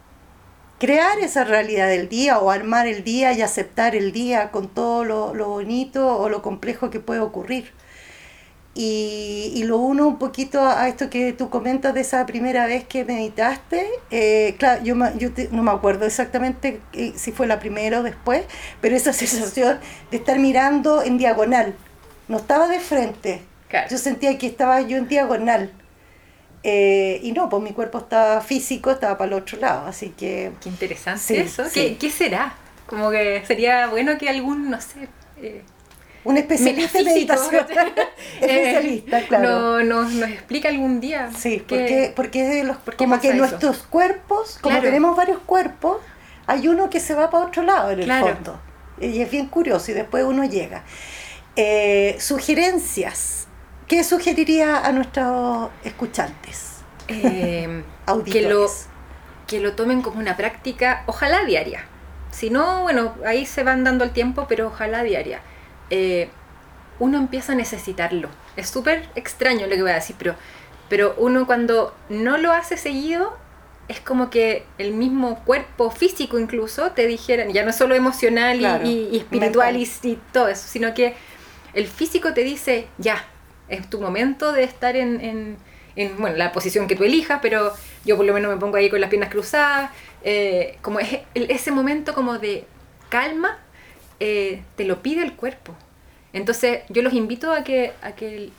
crear 0.78 1.20
esa 1.20 1.44
realidad 1.44 1.88
del 1.88 2.08
día 2.08 2.38
o 2.38 2.50
armar 2.50 2.86
el 2.86 3.04
día 3.04 3.32
y 3.32 3.42
aceptar 3.42 3.94
el 3.94 4.12
día 4.12 4.50
con 4.50 4.68
todo 4.68 5.04
lo, 5.04 5.48
bonito 5.48 6.18
o 6.18 6.28
lo 6.28 6.42
complejo 6.42 6.90
que 6.90 7.00
puede 7.00 7.20
ocurrir. 7.20 7.72
Y, 8.74 9.52
y 9.54 9.64
lo 9.64 9.76
uno 9.78 10.06
un 10.08 10.18
poquito 10.18 10.62
a 10.66 10.88
esto 10.88 11.10
que 11.10 11.32
tú 11.34 11.50
comentas 11.50 11.92
de 11.94 12.00
esa 12.00 12.24
primera 12.26 12.66
vez 12.66 12.84
que 12.84 13.04
meditaste. 13.04 13.86
Eh, 14.10 14.54
claro, 14.58 14.82
yo, 14.82 14.94
yo 15.18 15.32
te- 15.32 15.48
no 15.52 15.62
me 15.62 15.70
acuerdo 15.70 16.06
exactamente 16.06 16.80
eh, 16.94 17.12
si 17.16 17.32
fue 17.32 17.46
la 17.46 17.58
primera 17.60 18.00
o 18.00 18.02
después, 18.02 18.44
pero 18.80 18.96
esa 18.96 19.12
sensación 19.12 19.78
de 20.10 20.16
estar 20.16 20.38
mirando 20.38 21.02
en 21.02 21.18
diagonal. 21.18 21.74
No 22.28 22.38
estaba 22.38 22.66
de 22.68 22.80
frente. 22.80 23.42
Claro. 23.68 23.88
Yo 23.90 23.98
sentía 23.98 24.38
que 24.38 24.46
estaba 24.46 24.80
yo 24.80 24.96
en 24.96 25.08
diagonal. 25.08 25.70
Eh, 26.64 27.18
y 27.22 27.32
no, 27.32 27.48
pues 27.48 27.62
mi 27.62 27.72
cuerpo 27.72 27.98
estaba 27.98 28.40
físico, 28.40 28.90
estaba 28.92 29.18
para 29.18 29.28
el 29.36 29.42
otro 29.42 29.58
lado. 29.58 29.86
Así 29.86 30.10
que 30.10 30.52
Qué 30.62 30.68
interesante 30.68 31.22
Sí, 31.22 31.36
eso. 31.36 31.64
sí. 31.68 31.72
¿Qué, 31.74 31.96
qué 31.98 32.10
será? 32.10 32.54
Como 32.86 33.10
que 33.10 33.42
sería 33.46 33.88
bueno 33.88 34.16
que 34.18 34.28
algún, 34.28 34.70
no 34.70 34.80
sé, 34.80 35.08
eh, 35.40 35.62
un 36.24 36.36
especialista 36.36 36.98
en 36.98 37.04
metafísico, 37.04 37.42
meditación. 37.42 37.98
especialista, 38.40 39.18
eh, 39.20 39.26
claro. 39.28 39.48
no- 39.48 39.82
nos, 39.84 40.12
nos 40.12 40.28
explica 40.30 40.68
algún 40.68 41.00
día. 41.00 41.30
Sí, 41.36 41.64
porque, 41.68 42.12
porque 42.14 42.64
los, 42.64 42.76
por 42.78 42.96
como 42.96 43.20
que 43.20 43.28
eso? 43.28 43.36
nuestros 43.36 43.78
cuerpos, 43.84 44.58
como 44.60 44.74
Claro. 44.74 44.84
tenemos 44.88 45.16
varios 45.16 45.38
cuerpos, 45.40 45.98
hay 46.46 46.68
uno 46.68 46.90
que 46.90 47.00
se 47.00 47.14
va 47.14 47.30
para 47.30 47.46
otro 47.46 47.62
lado 47.62 47.90
en 47.90 48.00
el 48.00 48.04
Claro. 48.04 48.26
fondo. 48.34 48.60
Y 49.00 49.20
es 49.20 49.30
bien 49.30 49.46
curioso 49.46 49.90
y 49.90 49.94
después 49.94 50.24
uno 50.24 50.44
llega. 50.44 50.84
Eh, 51.56 52.16
sugerencias. 52.20 53.46
¿Qué 53.88 54.04
sugeriría 54.04 54.78
a 54.78 54.92
nuestros 54.92 55.70
escuchantes? 55.84 56.68
eh, 57.08 57.82
que, 58.32 58.42
lo, 58.42 58.66
que 59.46 59.60
lo 59.60 59.72
tomen 59.74 60.02
como 60.02 60.18
una 60.18 60.36
práctica, 60.36 61.02
ojalá 61.06 61.44
diaria. 61.44 61.84
Si 62.30 62.48
no, 62.48 62.82
bueno, 62.82 63.14
ahí 63.26 63.44
se 63.44 63.64
van 63.64 63.84
dando 63.84 64.04
el 64.04 64.12
tiempo, 64.12 64.46
pero 64.48 64.68
ojalá 64.68 65.02
diaria. 65.02 65.42
Eh, 65.94 66.30
uno 66.98 67.18
empieza 67.18 67.52
a 67.52 67.54
necesitarlo. 67.54 68.28
Es 68.56 68.70
súper 68.70 69.08
extraño 69.14 69.66
lo 69.66 69.74
que 69.74 69.82
voy 69.82 69.90
a 69.90 69.96
decir, 69.96 70.16
pero, 70.18 70.34
pero 70.88 71.14
uno 71.18 71.46
cuando 71.46 71.94
no 72.08 72.38
lo 72.38 72.50
hace 72.52 72.76
seguido, 72.78 73.36
es 73.88 74.00
como 74.00 74.30
que 74.30 74.64
el 74.78 74.92
mismo 74.92 75.44
cuerpo 75.44 75.90
físico 75.90 76.38
incluso 76.38 76.92
te 76.92 77.06
dijeran, 77.06 77.52
ya 77.52 77.62
no 77.64 77.72
solo 77.72 77.94
emocional 77.94 78.56
y- 78.56 78.60
Claro, 78.60 78.86
y, 78.86 79.08
y 79.12 79.18
espiritual 79.18 79.76
y, 79.76 80.18
todo 80.32 80.48
eso, 80.48 80.66
sino 80.66 80.94
que 80.94 81.14
el 81.74 81.86
físico 81.86 82.32
te 82.32 82.42
dice, 82.42 82.86
ya, 82.96 83.24
es 83.68 83.88
tu 83.90 84.00
momento 84.00 84.52
de 84.52 84.64
estar 84.64 84.96
en, 84.96 85.20
en, 85.20 85.56
en, 85.96 86.16
bueno, 86.18 86.36
la 86.36 86.52
posición 86.52 86.86
que 86.86 86.96
tú 86.96 87.04
elijas, 87.04 87.40
pero 87.42 87.72
yo 88.04 88.16
por 88.16 88.24
lo 88.24 88.32
menos 88.32 88.50
me 88.50 88.58
pongo 88.58 88.76
ahí 88.76 88.88
con 88.88 89.00
las 89.00 89.10
piernas 89.10 89.28
cruzadas, 89.30 89.90
eh, 90.22 90.78
como 90.80 91.00
es 91.00 91.20
ese 91.34 91.70
momento 91.70 92.14
como 92.14 92.38
de 92.38 92.64
calma, 93.10 93.58
eh, 94.20 94.62
te 94.76 94.84
lo 94.84 95.02
pide 95.02 95.22
el 95.22 95.34
cuerpo. 95.34 95.74
Entonces 96.32 96.80
yo 96.88 97.02
los 97.02 97.12
invito 97.12 97.52
a 97.52 97.62
que, 97.64 97.92
a 98.02 98.12
que 98.12 98.50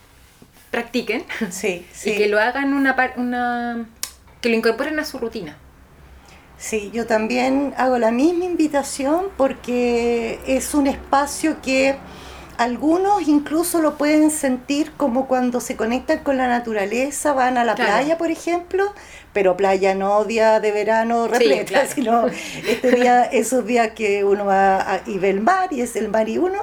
practiquen 0.70 1.24
Sí, 1.50 1.86
sí. 1.92 2.10
y 2.10 2.16
que 2.16 2.28
lo 2.28 2.38
hagan 2.40 2.72
una, 2.74 2.94
una 3.16 3.86
que 4.40 4.48
lo 4.48 4.54
incorporen 4.56 4.98
a 4.98 5.04
su 5.04 5.18
rutina. 5.18 5.56
Sí, 6.58 6.90
yo 6.94 7.06
también 7.06 7.74
hago 7.76 7.98
la 7.98 8.10
misma 8.10 8.44
invitación 8.44 9.26
porque 9.36 10.38
es 10.46 10.72
un 10.74 10.86
espacio 10.86 11.56
que 11.62 11.96
algunos 12.56 13.26
incluso 13.26 13.80
lo 13.82 13.98
pueden 13.98 14.30
sentir 14.30 14.92
como 14.96 15.26
cuando 15.26 15.60
se 15.60 15.74
conectan 15.76 16.20
con 16.20 16.36
la 16.36 16.46
naturaleza, 16.46 17.32
van 17.32 17.58
a 17.58 17.64
la 17.64 17.74
Claro. 17.74 17.90
playa, 17.90 18.16
por 18.18 18.30
ejemplo, 18.30 18.94
pero 19.32 19.56
playa 19.56 19.96
no 19.96 20.24
día 20.24 20.60
de 20.60 20.70
verano 20.70 21.26
repleta, 21.26 21.64
claro. 21.64 21.88
sino 21.92 22.26
este 22.68 22.92
día, 22.92 23.24
esos 23.32 23.66
días 23.66 23.90
que 23.90 24.22
uno 24.22 24.44
va 24.46 24.76
a- 24.94 25.00
y 25.06 25.18
ve 25.18 25.30
el 25.30 25.40
mar 25.40 25.72
y 25.72 25.80
es 25.80 25.96
el 25.96 26.08
mar 26.08 26.28
y 26.28 26.38
uno 26.38 26.62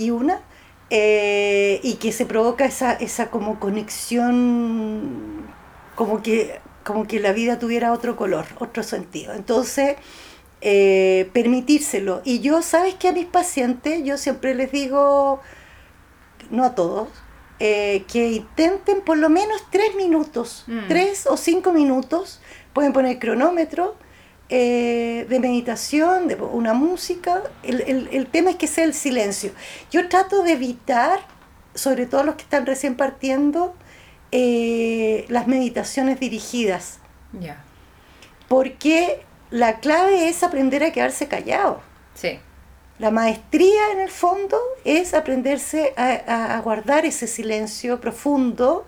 y 0.00 0.10
una, 0.10 0.40
eh, 0.88 1.78
y 1.82 1.94
que 1.96 2.10
se 2.10 2.24
provoca 2.26 2.64
esa, 2.64 2.92
esa 2.94 3.30
como 3.30 3.60
conexión, 3.60 5.46
como 5.94 6.22
que, 6.22 6.58
como 6.84 7.06
que 7.06 7.20
la 7.20 7.32
vida 7.32 7.58
tuviera 7.58 7.92
otro 7.92 8.16
color, 8.16 8.46
otro 8.58 8.82
sentido. 8.82 9.34
Entonces, 9.34 9.96
eh, 10.62 11.28
permitírselo. 11.32 12.22
Y 12.24 12.40
yo, 12.40 12.62
¿sabes 12.62 12.94
que 12.94 13.08
A 13.08 13.12
mis 13.12 13.26
pacientes 13.26 14.02
yo 14.04 14.16
siempre 14.16 14.54
les 14.54 14.72
digo, 14.72 15.40
no 16.50 16.64
a 16.64 16.74
todos, 16.74 17.08
eh, 17.58 18.04
que 18.10 18.32
intenten 18.32 19.02
por 19.02 19.18
lo 19.18 19.28
menos 19.28 19.62
tres 19.70 19.94
minutos, 19.94 20.64
Mm. 20.66 20.88
tres 20.88 21.26
o 21.26 21.36
cinco 21.36 21.72
minutos, 21.72 22.40
pueden 22.72 22.92
poner 22.92 23.18
cronómetro 23.18 23.96
eh, 24.50 25.26
de 25.28 25.40
meditación, 25.40 26.28
de 26.28 26.34
una 26.34 26.74
música. 26.74 27.42
El, 27.62 27.80
el- 27.82 28.08
el 28.12 28.26
tema 28.26 28.50
es 28.50 28.56
que 28.56 28.66
sea 28.66 28.84
el 28.84 28.94
silencio. 28.94 29.52
Yo 29.90 30.08
trato 30.08 30.42
de 30.42 30.52
evitar, 30.52 31.20
sobre 31.74 32.06
todo 32.06 32.24
los 32.24 32.34
que 32.34 32.42
están 32.42 32.66
recién 32.66 32.96
partiendo, 32.96 33.74
eh, 34.32 35.24
las 35.28 35.46
meditaciones 35.46 36.20
dirigidas, 36.20 36.98
Ya. 37.40 37.62
porque 38.48 39.22
la 39.50 39.80
clave 39.80 40.28
es 40.28 40.42
aprender 40.42 40.84
a 40.84 40.92
quedarse 40.92 41.26
callado. 41.28 41.80
Sí. 42.14 42.38
La 42.98 43.10
maestría 43.10 43.92
en 43.92 44.00
el 44.00 44.10
fondo 44.10 44.58
es 44.84 45.14
aprenderse 45.14 45.94
a, 45.96 46.06
a- 46.26 46.56
a 46.56 46.60
guardar 46.60 47.06
ese 47.06 47.26
silencio 47.26 48.00
profundo, 48.00 48.84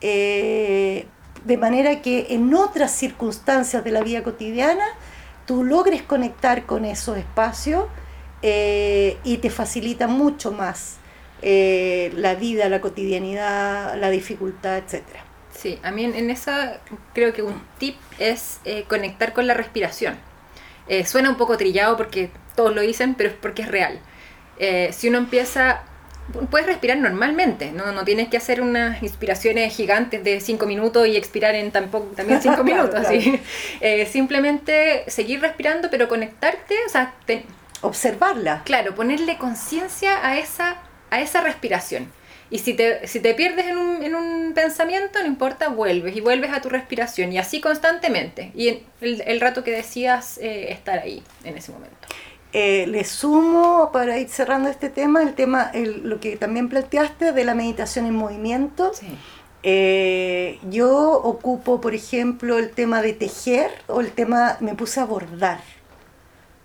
eh, 0.00 1.06
de 1.46 1.56
manera 1.56 2.02
que 2.02 2.26
en 2.30 2.52
otras 2.54 2.90
circunstancias 2.90 3.84
de 3.84 3.92
la 3.92 4.02
vida 4.02 4.22
cotidiana 4.24 4.84
tú 5.46 5.62
logres 5.62 6.02
conectar 6.02 6.66
con 6.66 6.84
esos 6.84 7.16
espacios 7.16 7.84
eh, 8.42 9.16
y 9.22 9.38
te 9.38 9.48
facilita 9.48 10.08
mucho 10.08 10.50
más 10.50 10.96
eh, 11.42 12.12
la 12.16 12.34
vida, 12.34 12.68
la 12.68 12.80
cotidianidad, 12.80 13.96
la 13.96 14.10
dificultad, 14.10 14.78
etcétera. 14.78 15.24
Sí, 15.56 15.78
a 15.84 15.92
mí 15.92 16.04
en, 16.04 16.30
esa 16.30 16.80
creo 17.14 17.32
que 17.32 17.42
un 17.42 17.62
tip 17.78 17.96
es 18.18 18.60
eh, 18.64 18.84
conectar 18.88 19.32
con 19.32 19.46
la 19.46 19.54
respiración. 19.54 20.16
Suena 21.04 21.30
un 21.30 21.36
poco 21.36 21.56
trillado 21.56 21.96
porque 21.96 22.30
todos 22.54 22.72
lo 22.72 22.80
dicen, 22.80 23.16
pero 23.16 23.30
es 23.30 23.34
porque 23.34 23.62
es 23.62 23.68
real. 23.68 23.98
Si 24.92 25.08
uno 25.08 25.18
empieza, 25.18 25.82
puedes 26.50 26.66
respirar 26.66 26.98
normalmente, 26.98 27.72
¿no? 27.72 27.92
no 27.92 28.04
tienes 28.04 28.28
que 28.28 28.36
hacer 28.36 28.60
unas 28.60 29.02
inspiraciones 29.02 29.74
gigantes 29.74 30.22
de 30.24 30.40
5 30.40 30.66
minutos 30.66 31.06
y 31.06 31.16
expirar 31.16 31.54
en 31.54 31.70
tampoco, 31.70 32.06
también 32.16 32.40
5 32.42 32.54
Claro, 32.64 32.64
minutos. 32.64 33.00
claro. 33.00 33.20
¿sí? 33.20 33.40
Eh, 33.80 34.06
simplemente 34.06 35.04
seguir 35.08 35.40
respirando, 35.40 35.88
pero 35.90 36.08
conectarte, 36.08 36.74
o 36.86 36.88
sea, 36.88 37.14
te- 37.26 37.44
Observarla. 37.82 38.62
claro, 38.64 38.94
ponerle 38.94 39.36
conciencia 39.38 40.26
a 40.26 40.38
esa, 40.38 40.76
a 41.10 41.20
esa 41.20 41.40
respiración. 41.42 42.10
Y 42.48 42.60
si 42.60 42.74
te, 42.74 43.06
si 43.08 43.18
te 43.20 43.34
pierdes 43.34 43.66
en 43.66 43.76
un, 43.76 44.02
en 44.04 44.14
un 44.14 44.52
pensamiento, 44.54 45.18
no 45.20 45.26
importa, 45.26 45.68
vuelves 45.68 46.16
y 46.16 46.20
vuelves 46.20 46.52
a 46.52 46.60
tu 46.60 46.68
respiración 46.68 47.32
y 47.32 47.38
así 47.38 47.60
constantemente. 47.60 48.52
Y 48.54 48.68
el, 49.00 49.22
el 49.26 49.40
rato 49.40 49.64
que 49.64 49.72
decías 49.72 50.38
eh, 50.38 50.70
estar 50.72 50.98
ahí 51.00 51.22
en 51.44 51.58
ese 51.58 51.72
momento. 51.72 51.96
Eh, 52.52 52.86
le 52.86 53.04
sumo, 53.04 53.90
para 53.92 54.18
ir 54.18 54.28
cerrando 54.28 54.68
este 54.70 54.88
tema, 54.88 55.22
el 55.22 55.34
tema, 55.34 55.70
el- 55.74 56.08
lo 56.08 56.20
que 56.20 56.36
también 56.36 56.68
planteaste 56.68 57.32
de 57.32 57.44
la 57.44 57.54
meditación 57.54 58.06
en 58.06 58.14
movimiento. 58.14 58.92
Sí. 58.94 59.06
Eh, 59.62 60.58
yo 60.70 61.10
ocupo, 61.22 61.80
por 61.80 61.94
ejemplo, 61.94 62.58
el 62.58 62.70
tema 62.70 63.02
de 63.02 63.12
tejer 63.12 63.70
o 63.88 64.00
el 64.00 64.12
tema, 64.12 64.56
me 64.60 64.74
puse 64.74 65.00
a 65.00 65.04
bordar. 65.04 65.60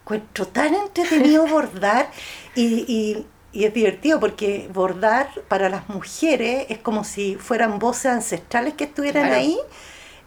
Encuentro 0.04 0.48
tan 0.48 0.76
entretenido 0.76 1.46
bordar 1.48 2.10
y, 2.56 2.86
y- 2.88 3.28
y 3.54 3.66
es 3.66 3.74
divertido 3.74 4.20
porque 4.22 4.70
bordar 4.74 5.30
para 5.50 5.68
las 5.68 5.90
mujeres 5.90 6.68
es 6.70 6.78
como 6.78 7.04
si 7.04 7.36
fueran 7.36 7.80
voces 7.80 8.06
ancestrales 8.06 8.76
que 8.76 8.86
estuvieran 8.86 9.26
Claro. 9.28 9.42
ahí. 9.42 9.58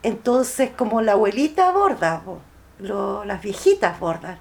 Entonces, 0.03 0.71
como 0.77 1.01
la 1.01 1.13
abuelita 1.13 1.71
borda, 1.71 2.23
lo- 2.81 3.25
las 3.25 3.41
viejitas 3.41 3.99
bordan. 3.99 4.39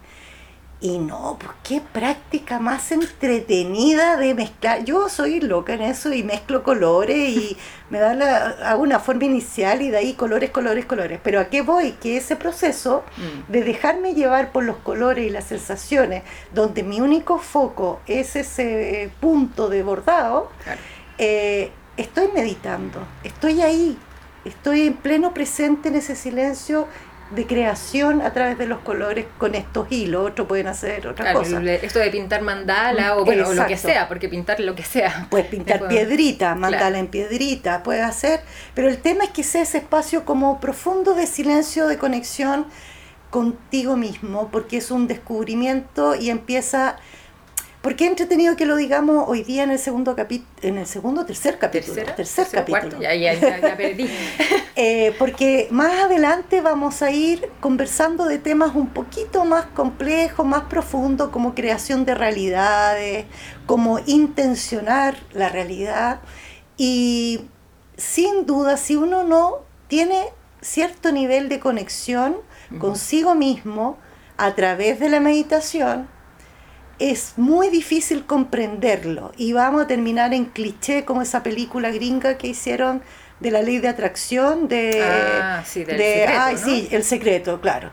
Y 0.83 0.97
no, 0.97 1.37
pues 1.39 1.51
qué 1.63 1.79
práctica 1.79 2.59
más 2.59 2.91
entretenida 2.91 4.17
de 4.17 4.33
mezclar. 4.33 4.83
Yo 4.83 5.07
soy 5.07 5.39
loca 5.39 5.75
en 5.75 5.81
eso 5.81 6.11
y 6.11 6.23
mezclo 6.23 6.61
colores 6.61 7.17
y 7.29 7.55
me 7.89 7.99
da 7.99 8.13
la, 8.13 8.47
hago 8.69 8.83
una 8.83 8.99
forma 8.99 9.23
inicial 9.23 9.81
y 9.81 9.89
de 9.89 9.95
ahí 9.97 10.13
colores, 10.13 10.49
colores, 10.49 10.85
colores. 10.85 11.21
Pero 11.23 11.39
a 11.39 11.45
qué 11.45 11.61
voy? 11.61 11.93
Que 11.93 12.17
ese 12.17 12.35
proceso 12.35 13.03
Mm. 13.17 13.51
de 13.51 13.63
dejarme 13.63 14.13
llevar 14.13 14.51
por 14.51 14.65
los 14.65 14.75
colores 14.77 15.25
y 15.25 15.29
las 15.29 15.45
sensaciones, 15.45 16.23
donde 16.53 16.83
mi 16.83 16.99
único 16.99 17.37
foco 17.37 18.01
es 18.05 18.35
ese 18.35 19.03
eh, 19.03 19.09
punto 19.21 19.69
de 19.69 19.83
bordado, 19.83 20.51
Claro. 20.65 20.79
eh, 21.17 21.71
estoy 21.95 22.27
meditando, 22.33 22.99
estoy 23.23 23.61
ahí, 23.61 23.97
estoy 24.43 24.87
en 24.87 24.93
pleno 24.95 25.33
presente 25.33 25.87
en 25.89 25.95
ese 25.95 26.15
silencio 26.17 26.87
de 27.31 27.47
creación 27.47 28.21
a 28.21 28.31
través 28.31 28.57
de 28.59 28.67
los 28.67 28.79
colores 28.79 29.25
con 29.39 29.55
estos 29.55 29.91
hilos, 29.91 30.29
otros 30.31 30.47
pueden 30.47 30.67
hacer 30.67 31.07
otra 31.07 31.25
Claro, 31.25 31.39
cosa. 31.39 31.63
esto 31.63 31.99
de 31.99 32.09
pintar 32.11 32.41
mandala 32.43 33.17
o 33.17 33.25
bueno, 33.25 33.47
o 33.47 33.53
lo 33.53 33.65
que 33.65 33.75
sea, 33.77 34.07
porque 34.07 34.29
pintar 34.29 34.59
lo 34.59 34.75
que 34.75 34.83
sea. 34.83 35.25
Puedes 35.31 35.47
pintar 35.47 35.79
Después- 35.79 35.89
piedrita, 35.97 36.53
mandala 36.53 36.77
Claro. 36.77 36.95
en 36.97 37.07
piedrita, 37.07 37.81
puedes 37.81 38.03
hacer, 38.03 38.41
pero 38.75 38.87
el 38.87 38.97
tema 38.99 39.23
es 39.23 39.31
que 39.31 39.43
sea 39.43 39.63
ese 39.63 39.79
espacio 39.79 40.25
como 40.25 40.59
profundo 40.59 41.15
de 41.15 41.25
silencio, 41.25 41.87
de 41.87 41.97
conexión 41.97 42.67
contigo 43.31 43.95
mismo, 43.95 44.49
porque 44.51 44.77
es 44.77 44.91
un 44.91 45.07
descubrimiento 45.07 46.13
y 46.15 46.29
empieza, 46.29 46.97
Porque 47.83 48.07
entretenido 48.07 48.55
que 48.55 48.65
lo 48.65 48.77
digamos 48.77 49.25
hoy 49.27 49.43
día 49.43 49.63
en 49.63 49.69
el 49.69 49.77
segundo 49.77 50.15
capítulo, 50.15 50.49
en 50.61 50.77
el 50.77 50.85
segundo 50.85 51.25
tercer 51.25 51.59
capítulo. 51.59 51.95
¿Tercera? 51.95 52.15
Tercer 52.15 52.45
¿Tercero, 52.45 52.61
capítulo. 52.61 52.97
cuarto? 52.97 53.01
Ya, 53.01 53.13
ya, 53.13 53.33
ya, 53.33 53.59
ya 53.59 53.77
perdí. 53.77 54.09
Eh, 54.75 55.13
porque 55.19 55.67
más 55.69 55.91
adelante 56.01 56.61
vamos 56.61 57.03
a 57.03 57.11
ir 57.11 57.51
conversando 57.59 58.25
de 58.25 58.39
temas 58.39 58.73
un 58.73 58.87
poquito 58.87 59.45
más 59.45 59.65
complejos, 59.65 60.45
más 60.47 60.63
profundos, 60.63 61.29
como 61.29 61.53
creación 61.53 62.05
de 62.05 62.15
realidades, 62.15 63.25
como 63.67 63.99
intencionar 64.07 65.15
la 65.33 65.49
realidad. 65.49 66.21
Y 66.75 67.41
sin 67.97 68.47
duda, 68.47 68.77
si 68.77 68.95
uno 68.95 69.23
no 69.25 69.57
tiene 69.87 70.29
cierto 70.61 71.11
nivel 71.11 71.49
de 71.49 71.59
conexión 71.59 72.37
consigo 72.79 73.35
mismo 73.35 73.97
a 74.37 74.55
través 74.55 74.99
de 74.99 75.09
la 75.09 75.19
meditación, 75.19 76.07
es 76.99 77.33
muy 77.37 77.69
difícil 77.69 78.25
comprenderlo 78.25 79.31
y 79.37 79.53
vamos 79.53 79.83
a 79.83 79.87
terminar 79.87 80.33
en 80.33 80.45
cliché 80.45 81.05
como 81.05 81.21
esa 81.21 81.41
película 81.43 81.89
gringa 81.91 82.37
que 82.37 82.47
hicieron 82.47 83.01
de 83.39 83.51
la 83.51 83.61
ley 83.61 83.79
de 83.79 83.87
atracción 83.89 84.67
de 84.67 85.01
Ah, 85.03 85.63
sí, 85.65 85.83
del 85.83 85.97
de- 85.97 86.13
secreto, 86.13 86.39
ay 86.41 86.55
¿no? 86.55 86.61
sí 86.65 86.87
el 86.91 87.03
secreto 87.03 87.59
claro 87.61 87.89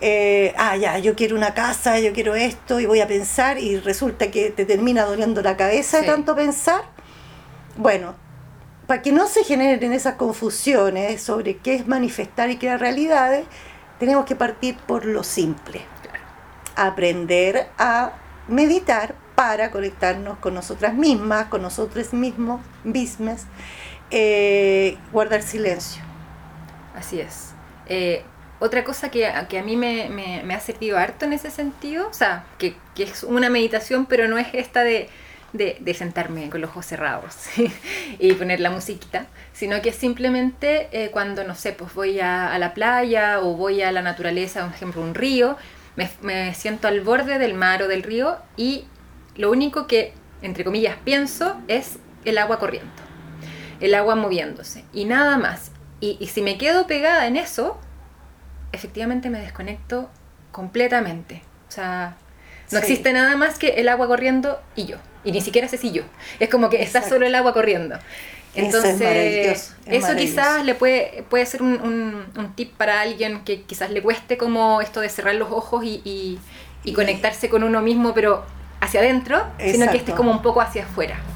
Eh, 0.00 0.54
ah 0.56 0.76
ya 0.76 0.98
yo 0.98 1.16
quiero 1.16 1.34
una 1.34 1.54
casa 1.54 1.98
yo 1.98 2.12
quiero 2.12 2.36
esto 2.36 2.78
y 2.78 2.86
voy 2.86 3.00
a 3.00 3.08
pensar 3.08 3.58
y 3.58 3.78
resulta 3.80 4.30
que 4.30 4.50
te 4.50 4.64
termina 4.64 5.04
doliendo 5.04 5.42
la 5.42 5.56
cabeza 5.56 5.98
Sí. 5.98 6.04
de 6.06 6.12
tanto 6.12 6.36
pensar 6.36 6.82
bueno 7.76 8.14
para 8.86 9.02
que 9.02 9.10
no 9.10 9.26
se 9.26 9.42
generen 9.42 9.92
esas 9.92 10.14
confusiones 10.14 11.20
sobre 11.20 11.56
qué 11.56 11.74
es 11.74 11.88
manifestar 11.88 12.48
y 12.50 12.56
crear 12.58 12.78
realidades 12.78 13.44
tenemos 13.98 14.24
que 14.26 14.36
partir 14.36 14.76
por 14.86 15.04
lo 15.04 15.24
simple. 15.24 15.80
Aprender 16.86 17.68
a 17.78 18.12
meditar 18.48 19.14
para 19.34 19.70
conectarnos 19.70 20.38
con 20.38 20.54
nosotras 20.54 20.94
mismas, 20.94 21.46
con 21.46 21.62
nosotros 21.62 22.12
mismos, 22.12 22.60
mismas, 22.84 23.46
eh, 24.10 24.96
guardar 25.12 25.42
silencio. 25.42 26.02
Así 26.94 27.20
es. 27.20 27.52
Eh, 27.86 28.24
otra 28.60 28.82
cosa 28.82 29.10
que, 29.10 29.30
que 29.48 29.58
a 29.58 29.62
mí 29.62 29.76
me, 29.76 30.08
me- 30.08 30.54
ha 30.54 30.60
servido 30.60 30.98
harto 30.98 31.24
en 31.24 31.32
ese 31.32 31.50
sentido, 31.50 32.08
o 32.08 32.12
sea, 32.12 32.44
que, 32.58 32.76
que 32.94 33.04
es 33.04 33.22
una 33.22 33.50
meditación, 33.50 34.06
pero 34.06 34.26
no 34.26 34.36
es 34.38 34.48
esta 34.52 34.82
de, 34.82 35.08
de, 35.52 35.94
sentarme 35.94 36.50
con 36.50 36.60
los 36.60 36.70
ojos 36.70 36.86
cerrados 36.86 37.36
y 38.18 38.32
poner 38.32 38.58
la 38.60 38.70
musiquita, 38.70 39.26
sino 39.52 39.80
que 39.80 39.92
simplemente 39.92 40.88
eh, 40.90 41.10
cuando, 41.10 41.44
no 41.44 41.54
sé, 41.54 41.72
pues 41.72 41.94
voy 41.94 42.18
a, 42.20 42.52
a 42.52 42.58
la 42.58 42.74
playa 42.74 43.40
o 43.40 43.54
voy 43.54 43.82
a 43.82 43.92
la 43.92 44.02
naturaleza, 44.02 44.64
por 44.66 44.74
ejemplo, 44.74 45.02
un 45.02 45.14
río, 45.14 45.56
me, 45.98 46.08
me 46.22 46.54
siento 46.54 46.88
al 46.88 47.00
borde 47.02 47.38
del 47.38 47.54
mar 47.54 47.82
o 47.82 47.88
del 47.88 48.02
río 48.02 48.38
y 48.56 48.86
lo 49.36 49.50
único 49.50 49.86
que, 49.86 50.12
entre 50.40 50.64
comillas, 50.64 50.96
pienso 51.04 51.60
es 51.68 51.98
el 52.24 52.38
agua 52.38 52.58
corriendo 52.58 52.90
el 53.80 53.94
agua 53.94 54.16
moviéndose 54.16 54.84
y 54.92 55.04
nada 55.04 55.38
más. 55.38 55.70
Y, 56.00 56.16
y 56.18 56.26
si 56.26 56.42
me 56.42 56.58
quedo 56.58 56.88
pegada 56.88 57.28
en 57.28 57.36
eso, 57.36 57.78
efectivamente 58.72 59.30
me 59.30 59.38
desconecto 59.40 60.10
completamente. 60.50 61.42
O 61.68 61.70
sea, 61.70 62.16
no 62.72 62.78
Sí. 62.80 62.84
existe 62.84 63.12
nada 63.12 63.36
más 63.36 63.58
que 63.58 63.68
el 63.80 63.88
agua 63.88 64.08
corriendo 64.08 64.60
y 64.74 64.86
yo. 64.86 64.96
Y 65.22 65.30
ni 65.30 65.40
siquiera 65.40 65.68
sé 65.68 65.78
si 65.78 65.92
yo. 65.92 66.02
Es 66.40 66.48
como 66.48 66.70
que 66.70 66.82
está 66.82 67.02
solo 67.08 67.24
el 67.26 67.34
agua 67.36 67.52
corriendo. 67.52 67.98
Eso 68.66 68.88
es 68.88 68.98
Entonces, 68.98 69.00
maravilloso, 69.00 69.74
es 69.86 69.96
eso 69.96 69.98
maravilloso. 69.98 70.50
quizás 70.50 70.64
le 70.64 70.74
puede, 70.74 71.24
puede 71.30 71.46
ser 71.46 71.62
un, 71.62 71.80
un- 71.80 72.26
un 72.36 72.54
tip 72.54 72.76
para 72.76 73.00
alguien 73.00 73.44
que 73.44 73.62
quizás 73.64 73.90
le 73.90 74.02
cueste 74.02 74.36
como 74.38 74.80
esto 74.80 75.00
de 75.00 75.08
cerrar 75.08 75.34
los 75.36 75.50
ojos 75.52 75.84
y, 75.84 76.02
y- 76.04 76.92
conectarse 76.94 77.50
con 77.50 77.64
uno 77.64 77.82
mismo, 77.82 78.14
pero 78.14 78.44
hacia 78.80 79.00
adentro, 79.00 79.42
sino 79.64 79.90
que 79.90 79.98
esté 79.98 80.14
Exacto. 80.14 80.14
como 80.14 80.30
un 80.32 80.42
poco 80.42 80.60
hacia 80.62 80.84
afuera. 80.84 81.28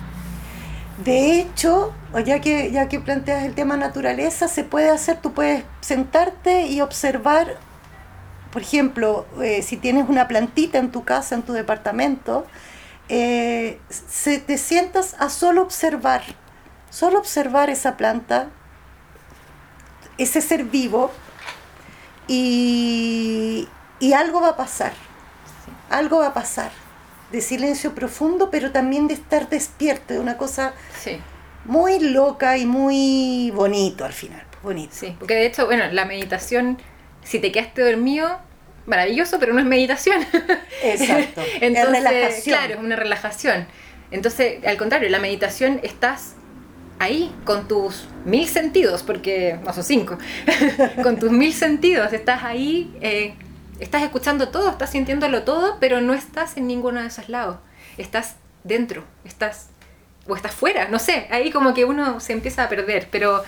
De 0.96 1.40
hecho, 1.40 1.98
ya 2.24 2.40
que, 2.40 2.70
ya 2.70 2.88
que 2.88 3.00
planteas 3.00 3.44
el 3.44 3.54
tema 3.54 3.76
naturaleza, 3.76 4.48
se 4.48 4.64
puede 4.64 4.90
hacer, 4.90 5.20
tú 5.20 5.32
puedes 5.32 5.64
sentarte 5.80 6.66
y 6.66 6.80
observar, 6.82 7.62
por 8.50 8.62
ejemplo, 8.62 9.26
eh, 9.42 9.62
si 9.62 9.78
tienes 9.78 10.08
una 10.08 10.28
plantita 10.28 10.78
en 10.78 10.92
tu 10.92 11.04
casa, 11.04 11.34
en 11.36 11.42
tu 11.44 11.52
departamento, 11.54 12.46
eh, 13.08 13.80
se, 13.90 14.38
te 14.40 14.58
sientas 14.58 15.16
a 15.18 15.30
solo 15.30 15.62
observar, 15.62 16.22
solo 16.92 17.18
observar 17.18 17.70
esa 17.70 17.96
planta, 17.96 18.50
ese 20.18 20.40
ser 20.42 20.64
vivo, 20.64 21.10
y, 22.28 23.68
y 23.98 24.12
algo 24.12 24.40
va 24.40 24.50
a 24.50 24.56
pasar, 24.56 24.92
algo 25.90 26.18
va 26.20 26.28
a 26.28 26.34
pasar, 26.34 26.70
de 27.30 27.40
silencio 27.40 27.94
profundo, 27.94 28.50
pero 28.50 28.70
también 28.72 29.08
de 29.08 29.14
estar 29.14 29.48
despierto, 29.48 30.14
de 30.14 30.20
una 30.20 30.36
cosa 30.36 30.74
Sí. 31.02 31.18
muy 31.64 31.98
loca 31.98 32.58
y 32.58 32.66
muy 32.66 33.50
bonito 33.54 34.04
al 34.04 34.12
final, 34.12 34.42
bonito. 34.62 34.94
Sí, 34.94 35.16
porque 35.18 35.34
de 35.34 35.46
hecho, 35.46 35.66
bueno, 35.66 35.84
la 35.90 36.04
meditación, 36.04 36.78
si 37.24 37.38
te 37.38 37.50
quedaste 37.50 37.82
dormido, 37.82 38.38
maravilloso, 38.86 39.38
pero 39.38 39.52
no 39.54 39.60
es 39.60 39.66
meditación. 39.66 40.22
Exacto. 40.82 41.40
Entonces, 41.60 41.84
es 41.84 42.04
relajación. 42.04 42.56
claro, 42.58 42.74
es 42.74 42.80
una 42.80 42.96
relajación. 42.96 43.66
Entonces, 44.10 44.62
al 44.66 44.76
contrario, 44.76 45.08
la 45.08 45.18
meditación 45.20 45.80
estás 45.82 46.34
ahí 47.02 47.34
con 47.44 47.68
tus 47.68 48.04
mil 48.24 48.46
sentidos, 48.48 49.02
porque 49.02 49.58
no 49.64 49.72
son 49.72 49.84
cinco, 49.84 50.18
con 51.02 51.18
tus 51.18 51.30
mil 51.30 51.52
sentidos, 51.52 52.12
estás 52.12 52.42
ahí, 52.44 52.90
eh, 53.00 53.34
estás 53.80 54.02
escuchando 54.02 54.48
todo, 54.48 54.70
estás 54.70 54.90
sintiéndolo 54.90 55.42
todo, 55.42 55.78
pero 55.80 56.00
no 56.00 56.14
estás 56.14 56.56
en 56.56 56.66
ninguno 56.66 57.00
de 57.00 57.08
esos 57.08 57.28
lados. 57.28 57.56
Estás 57.98 58.36
dentro, 58.64 59.04
estás 59.24 59.68
o 60.28 60.36
estás 60.36 60.52
fuera, 60.54 60.88
no 60.88 60.98
sé, 60.98 61.26
ahí 61.30 61.50
como 61.50 61.74
que 61.74 61.84
uno 61.84 62.20
se 62.20 62.32
empieza 62.32 62.64
a 62.64 62.68
perder, 62.68 63.08
pero 63.10 63.42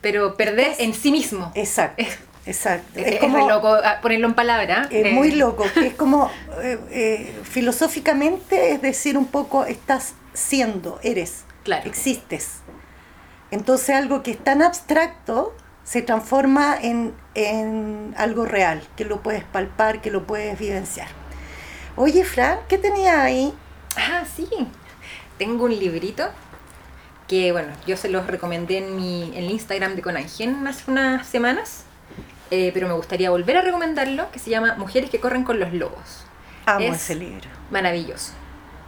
pero 0.00 0.36
perder 0.36 0.74
en 0.78 0.94
sí 0.94 1.10
mismo. 1.10 1.50
Exacto. 1.54 2.02
Es- 2.02 2.18
Exacto. 2.46 2.98
Es, 2.98 3.20
como, 3.20 3.36
re 3.36 3.46
loco 3.52 3.68
ah, 3.84 3.98
ponerlo 4.00 4.26
en 4.28 4.34
palabra. 4.34 4.88
es 4.90 5.06
eh, 5.06 5.10
muy 5.12 5.32
loco. 5.32 5.66
Es 5.76 5.92
como 5.94 6.30
eh, 6.62 6.78
eh, 6.90 7.32
filosóficamente, 7.42 8.72
es 8.72 8.80
decir, 8.80 9.18
un 9.18 9.26
poco 9.26 9.66
estás 9.66 10.14
siendo, 10.32 10.98
eres, 11.02 11.44
Claro. 11.62 11.86
existes. 11.86 12.60
Entonces 13.50 13.90
algo 13.96 14.22
que 14.22 14.32
es 14.32 14.38
tan 14.42 14.62
abstracto 14.62 15.54
se 15.84 16.02
transforma 16.02 16.76
en, 16.80 17.14
en 17.34 18.14
algo 18.18 18.44
real, 18.44 18.82
que 18.96 19.04
lo 19.04 19.22
puedes 19.22 19.44
palpar, 19.44 20.00
que 20.02 20.10
lo 20.10 20.26
puedes 20.26 20.58
vivenciar. 20.58 21.08
Oye, 21.96 22.24
Fran, 22.24 22.58
¿qué 22.68 22.76
tenía 22.78 23.22
ahí? 23.22 23.54
Ah, 23.96 24.24
sí. 24.36 24.48
Tengo 25.38 25.64
un 25.64 25.78
librito 25.78 26.28
que, 27.26 27.52
bueno, 27.52 27.68
yo 27.86 27.96
se 27.96 28.08
los 28.08 28.26
recomendé 28.26 28.78
en 28.78 28.96
mi 28.96 29.24
en 29.36 29.44
el 29.44 29.50
Instagram 29.50 29.94
de 29.96 30.02
Conangen 30.02 30.66
hace 30.66 30.90
unas 30.90 31.26
semanas, 31.26 31.84
eh, 32.50 32.70
pero 32.74 32.86
me 32.86 32.94
gustaría 32.94 33.30
volver 33.30 33.56
a 33.56 33.62
recomendarlo, 33.62 34.30
que 34.30 34.38
se 34.38 34.50
llama 34.50 34.74
Mujeres 34.76 35.10
que 35.10 35.20
corren 35.20 35.44
con 35.44 35.58
los 35.58 35.72
lobos. 35.72 36.24
Amo 36.66 36.80
Es- 36.80 36.96
ese 36.96 37.14
libro. 37.14 37.48
Maravilloso. 37.70 38.32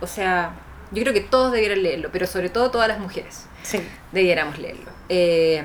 O 0.01 0.07
sea, 0.07 0.53
yo 0.91 1.03
creo 1.03 1.15
que 1.15 1.21
todos 1.21 1.53
debieran 1.53 1.83
leerlo, 1.83 2.11
pero 2.13 2.27
sobre 2.27 2.49
todo 2.51 2.71
todas 2.71 2.89
las 2.89 2.99
mujeres 2.99 3.47
Sí. 3.63 3.81
debiéramos 4.13 4.59
leerlo. 4.59 4.91
Eh, 5.09 5.65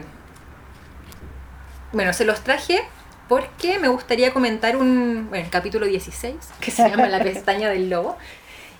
bueno, 1.91 2.13
se 2.13 2.25
los 2.25 2.41
traje 2.41 2.81
porque 3.27 3.79
me 3.79 3.87
gustaría 3.87 4.33
comentar 4.33 4.75
un, 4.75 5.27
bueno, 5.29 5.45
el 5.45 5.51
capítulo 5.51 5.85
16, 5.85 6.35
que 6.59 6.71
se 6.71 6.89
llama 6.89 7.07
La 7.07 7.23
pestaña 7.23 7.69
del 7.69 7.89
lobo. 7.89 8.17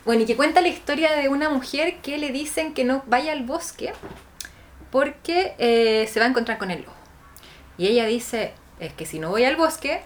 Bueno, 0.06 0.23
y 0.23 0.25
que 0.25 0.36
cuenta 0.36 0.62
la 0.62 0.67
historia 0.67 1.13
de 1.13 1.30
una 1.30 1.49
mujer 1.49 1.97
que 2.01 2.17
le 2.17 2.32
dicen 2.32 2.73
que 2.73 2.84
no 2.84 3.04
vaya 3.08 3.32
al 3.32 3.43
bosque 3.43 3.93
porque 4.91 5.56
eh, 5.58 6.08
se 6.12 6.19
va 6.19 6.28
a 6.28 6.30
encontrar 6.30 6.58
con 6.58 6.71
el 6.71 6.82
lobo. 6.82 6.93
Y 7.78 7.88
ella 7.88 8.06
dice, 8.06 8.54
es 8.80 8.93
que 8.93 9.06
si 9.06 9.19
no 9.19 9.30
voy 9.30 9.43
al 9.45 9.56
bosque, 9.56 10.01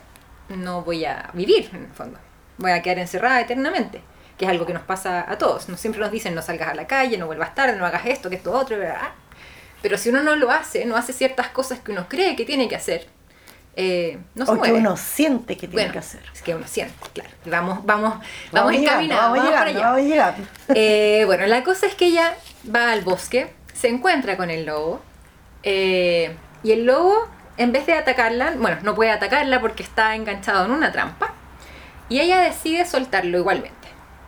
no 0.49 0.83
voy 0.83 1.05
a 1.05 1.29
vivir, 1.33 1.69
en 1.73 1.83
el 1.83 1.91
fondo. 1.91 2.17
Voy 2.57 2.71
a 2.71 2.81
quedar 2.81 2.99
encerrada 2.99 3.41
eternamente, 3.41 4.01
que 4.39 4.45
es 4.45 4.51
algo 4.51 4.65
que 4.65 4.73
nos 4.73 4.83
pasa 4.83 5.29
a 5.29 5.37
todos. 5.37 5.67
Nos, 5.67 5.79
siempre 5.79 5.99
nos 5.99 6.11
dicen, 6.11 6.33
no 6.33 6.41
salgas 6.41 6.69
a 6.69 6.73
la 6.73 6.87
calle, 6.87 7.17
no 7.17 7.27
vuelvas 7.27 7.53
tarde, 7.53 7.75
no 7.75 7.85
hagas 7.85 8.05
esto, 8.05 8.29
que 8.29 8.37
esto 8.37 8.53
otro, 8.53 8.79
¿verdad? 8.79 9.09
Pero 9.81 9.97
si 9.97 10.09
uno 10.09 10.23
no 10.23 10.35
lo 10.37 10.49
hace, 10.49 10.85
no 10.85 10.95
hace 10.95 11.11
ciertas 11.11 11.49
cosas 11.49 11.79
que 11.79 11.91
uno 11.91 12.07
cree 12.07 12.37
que 12.37 12.45
tiene 12.45 12.69
que 12.69 12.77
hacer, 12.77 13.07
eh, 13.75 14.17
no 14.35 14.45
se 14.45 14.51
o 14.51 14.61
que 14.61 14.71
uno 14.71 14.95
siente 14.95 15.55
que 15.55 15.67
tiene 15.67 15.83
bueno, 15.83 15.91
que 15.91 15.99
hacer. 15.99 16.21
Es 16.33 16.41
que 16.41 16.55
uno 16.55 16.65
siente, 16.67 16.95
claro. 17.13 17.29
Y 17.45 17.49
Vamos, 17.49 17.85
vamos, 17.85 18.15
vamos, 18.51 18.71
llegando, 18.71 18.91
encaminados, 18.91 19.23
vamos, 19.23 19.37
vamos 19.37 19.49
llegando, 19.49 19.79
allá. 19.79 19.89
vamos 19.89 20.09
llegando. 20.09 20.47
Eh, 20.75 21.23
bueno, 21.25 21.45
la 21.45 21.63
cosa 21.63 21.85
es 21.85 21.95
que 21.95 22.05
ella 22.07 22.33
va 22.73 22.91
al 22.91 23.01
bosque, 23.01 23.53
se 23.73 23.89
encuentra 23.89 24.37
con 24.37 24.49
el 24.49 24.65
lobo, 24.65 25.01
eh, 25.63 26.35
y 26.63 26.71
el 26.71 26.85
lobo, 26.85 27.27
en 27.57 27.73
vez 27.73 27.85
de 27.85 27.93
atacarla, 27.93 28.53
bueno, 28.57 28.77
no 28.83 28.95
puede 28.95 29.11
atacarla 29.11 29.59
porque 29.59 29.83
está 29.83 30.15
enganchado 30.15 30.65
en 30.65 30.71
una 30.71 30.93
trampa, 30.93 31.33
y 32.07 32.21
ella 32.21 32.39
decide 32.39 32.85
soltarlo 32.85 33.37
igualmente, 33.37 33.78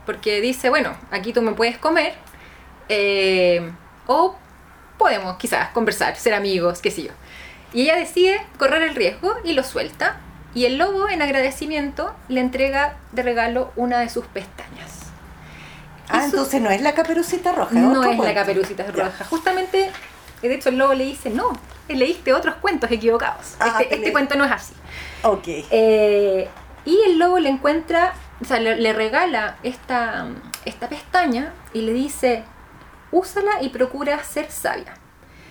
porque 0.06 0.40
dice, 0.40 0.68
bueno, 0.70 0.94
aquí 1.10 1.32
tú 1.32 1.42
me 1.42 1.52
puedes 1.52 1.78
comer, 1.78 2.14
eh, 2.88 3.70
o 4.06 4.36
podemos 4.98 5.36
quizás 5.36 5.68
conversar, 5.70 6.16
ser 6.16 6.34
amigos, 6.34 6.80
qué 6.80 6.90
sé 6.90 7.04
yo. 7.04 7.12
Y 7.72 7.82
ella 7.82 7.96
decide 7.96 8.40
correr 8.58 8.82
el 8.82 8.94
riesgo 8.94 9.34
y 9.44 9.52
lo 9.52 9.62
suelta, 9.62 10.20
y 10.54 10.66
el 10.66 10.76
lobo, 10.76 11.08
en 11.08 11.22
agradecimiento, 11.22 12.14
le 12.28 12.40
entrega 12.40 12.96
de 13.12 13.22
regalo 13.22 13.72
una 13.76 14.00
de 14.00 14.08
sus 14.10 14.26
pestañas. 14.26 15.00
Ah, 16.08 16.20
su- 16.20 16.26
entonces 16.36 16.60
no 16.60 16.70
es 16.70 16.82
la 16.82 16.92
caperucita 16.92 17.52
roja. 17.52 17.72
no 17.74 18.04
es 18.04 18.18
la 18.18 18.34
caperucita 18.34 18.84
Ya. 18.92 19.04
roja. 19.04 19.24
Justamente, 19.24 19.90
eh, 20.42 20.48
de 20.48 20.54
hecho, 20.54 20.68
el 20.68 20.76
lobo 20.76 20.92
le 20.92 21.04
dice, 21.04 21.30
no, 21.30 21.58
leíste 21.88 22.34
otros 22.34 22.56
cuentos 22.56 22.90
equivocados. 22.90 23.54
Ah, 23.60 23.68
este 23.80 23.84
te 23.86 23.94
este 23.96 24.12
cuento 24.12 24.34
no 24.36 24.44
es 24.44 24.50
así. 24.52 24.74
Ok. 25.22 25.44
Eh, 25.70 26.48
y 26.84 27.00
el 27.06 27.18
lobo 27.18 27.38
le 27.38 27.48
encuentra, 27.48 28.12
o 28.40 28.44
sea, 28.44 28.58
le, 28.60 28.92
regala 28.92 29.58
esta, 29.62 30.26
esta 30.64 30.88
pestaña 30.88 31.52
y 31.72 31.82
le 31.82 31.92
dice, 31.92 32.44
úsala 33.10 33.62
y 33.62 33.68
procura 33.68 34.22
ser 34.24 34.50
sabia. 34.50 34.94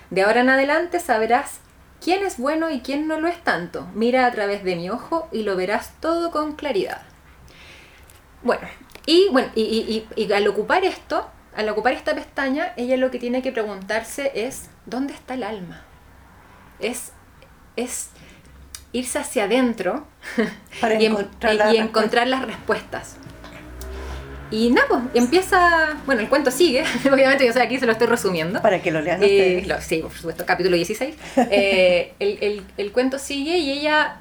De 0.10 0.24
ahora 0.24 0.42
en 0.42 0.50
adelante 0.50 1.00
sabrás 1.00 1.60
quién 2.04 2.24
es 2.26 2.38
bueno 2.38 2.70
y 2.70 2.82
quién 2.82 3.08
no 3.08 3.20
lo 3.20 3.28
es 3.28 3.42
tanto. 3.44 3.88
Mira 3.94 4.26
a 4.26 4.32
través 4.32 4.64
de 4.64 4.76
mi 4.76 4.90
ojo 4.90 5.30
y 5.32 5.44
lo 5.44 5.56
verás 5.56 5.94
todo 6.02 6.32
con 6.32 6.56
claridad. 6.56 7.02
Bueno, 8.44 8.68
y 9.06 9.30
bueno, 9.32 9.50
y- 9.56 9.62
y- 10.16 10.22
y 10.22 10.32
al 10.34 10.48
ocupar 10.48 10.84
esto, 10.84 11.30
al 11.56 11.70
ocupar 11.70 11.94
esta 11.94 12.16
pestaña, 12.16 12.74
ella 12.76 12.98
lo 12.98 13.12
que 13.12 13.20
tiene 13.20 13.42
que 13.42 13.52
preguntarse 13.52 14.32
es, 14.36 14.70
¿dónde 14.86 15.14
está 15.14 15.36
el 15.36 15.44
alma? 15.44 15.82
Es, 16.80 17.12
es 17.76 18.10
irse 18.94 19.20
hacia 19.20 19.46
adentro 19.46 20.06
Para 20.82 20.96
y, 21.02 21.06
en- 21.06 21.12
encontrar 21.14 21.54
y 21.54 21.58
la 21.58 21.72
encontrar 21.72 22.28
las 22.28 22.46
respuestas. 22.46 23.18
Y 24.54 24.70
nada, 24.70 24.86
pues 24.90 25.02
empieza, 25.14 25.96
bueno, 26.06 26.20
el 26.20 26.28
cuento 26.28 26.52
sigue, 26.52 26.84
obviamente 27.12 27.46
yo 27.46 27.54
sé, 27.54 27.62
aquí 27.62 27.80
se 27.80 27.86
lo 27.86 27.94
estoy 27.94 28.08
resumiendo. 28.08 28.62
Para 28.62 28.82
que 28.82 28.92
lo 28.92 29.00
lean 29.02 29.22
Eh, 29.24 29.62
claro, 29.64 29.82
sí, 29.82 30.00
por 30.00 30.12
supuesto, 30.12 30.46
capítulo 30.46 30.76
16. 30.76 31.16
Eh, 31.50 32.14
el, 32.20 32.38
el- 32.42 32.64
el 32.78 32.92
cuento 32.92 33.18
sigue 33.18 33.58
y 33.60 33.72
ella 33.72 34.18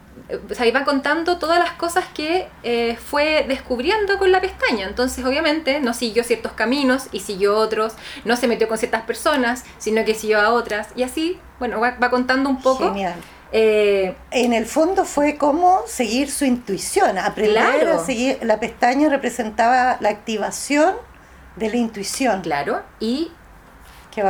o 0.48 0.54
sea, 0.54 0.66
iba 0.66 0.84
contando 0.84 1.38
todas 1.38 1.58
las 1.58 1.72
cosas 1.72 2.04
que 2.14 2.46
eh, 2.62 2.96
fue 3.04 3.44
descubriendo 3.48 4.18
con 4.18 4.30
la 4.30 4.40
pestaña. 4.40 4.86
Entonces, 4.86 5.24
obviamente, 5.24 5.80
no 5.80 5.94
siguió 5.94 6.22
ciertos 6.22 6.52
caminos 6.52 7.08
y 7.10 7.20
siguió 7.20 7.56
otros, 7.56 7.94
no 8.24 8.36
se 8.36 8.46
metió 8.46 8.68
con 8.68 8.78
ciertas 8.78 9.02
personas, 9.02 9.64
sino 9.78 10.04
que 10.04 10.14
siguió 10.14 10.40
a 10.40 10.50
otras. 10.52 10.88
Y 10.94 11.02
así, 11.02 11.40
bueno, 11.58 11.80
va, 11.80 11.96
va 12.00 12.10
contando 12.10 12.48
un 12.48 12.62
poco. 12.62 12.90
Genial. 12.90 13.14
Eh, 13.52 14.14
En 14.30 14.52
el 14.52 14.66
fondo 14.66 15.04
fue 15.04 15.36
como 15.36 15.80
seguir 15.86 16.30
su 16.30 16.44
intuición, 16.44 17.18
aprender 17.18 17.80
Claro. 17.80 18.00
a 18.00 18.04
seguir. 18.04 18.38
La 18.42 18.60
pestaña 18.60 19.08
representaba 19.08 19.96
la 20.00 20.08
activación 20.10 20.94
de 21.56 21.68
la 21.70 21.76
intuición. 21.76 22.42
claro, 22.42 22.82
y 23.00 23.32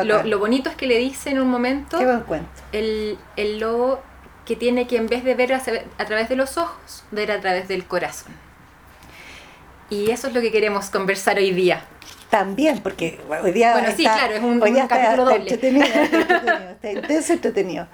lo, 0.04 0.22
lo 0.24 0.38
bonito 0.38 0.70
es 0.70 0.76
que 0.76 0.86
le 0.86 0.98
dice 0.98 1.30
en 1.30 1.40
un 1.40 1.48
momento 1.48 1.98
Qué 1.98 2.04
buen 2.06 2.20
cuento. 2.20 2.48
el, 2.72 3.18
el 3.36 3.58
lobo 3.58 4.00
que 4.46 4.56
tiene 4.56 4.86
que 4.86 4.96
en 4.96 5.06
vez 5.06 5.22
de 5.24 5.34
ver 5.34 5.52
a, 5.52 5.62
a 5.98 6.04
través 6.06 6.28
de 6.28 6.36
los 6.36 6.56
ojos, 6.58 7.04
ver 7.10 7.30
a 7.30 7.40
través 7.40 7.68
del 7.68 7.84
corazón. 7.86 8.32
Y 9.90 10.10
eso 10.10 10.28
es 10.28 10.34
lo 10.34 10.40
que 10.40 10.50
queremos 10.52 10.88
conversar 10.90 11.36
hoy 11.38 11.50
día. 11.52 11.82
También, 12.30 12.78
porque 12.78 13.20
hoy 13.42 13.50
día. 13.52 13.72
Bueno, 13.72 13.88
sí, 13.96 14.04
está- 14.06 14.18
claro, 14.18 14.34
es 14.34 14.42
un- 14.42 14.62
hoy 14.62 14.70
día 14.72 14.82
un 14.84 14.88
capítulo 14.88 15.30
está, 15.30 15.38
doble. 15.38 15.50
está 15.50 15.66
entretenido, 15.66 15.84
está 15.86 16.04
entretenido, 16.04 16.70
está 16.70 16.90
intenso 16.92 17.32
entretenido. 17.32 17.88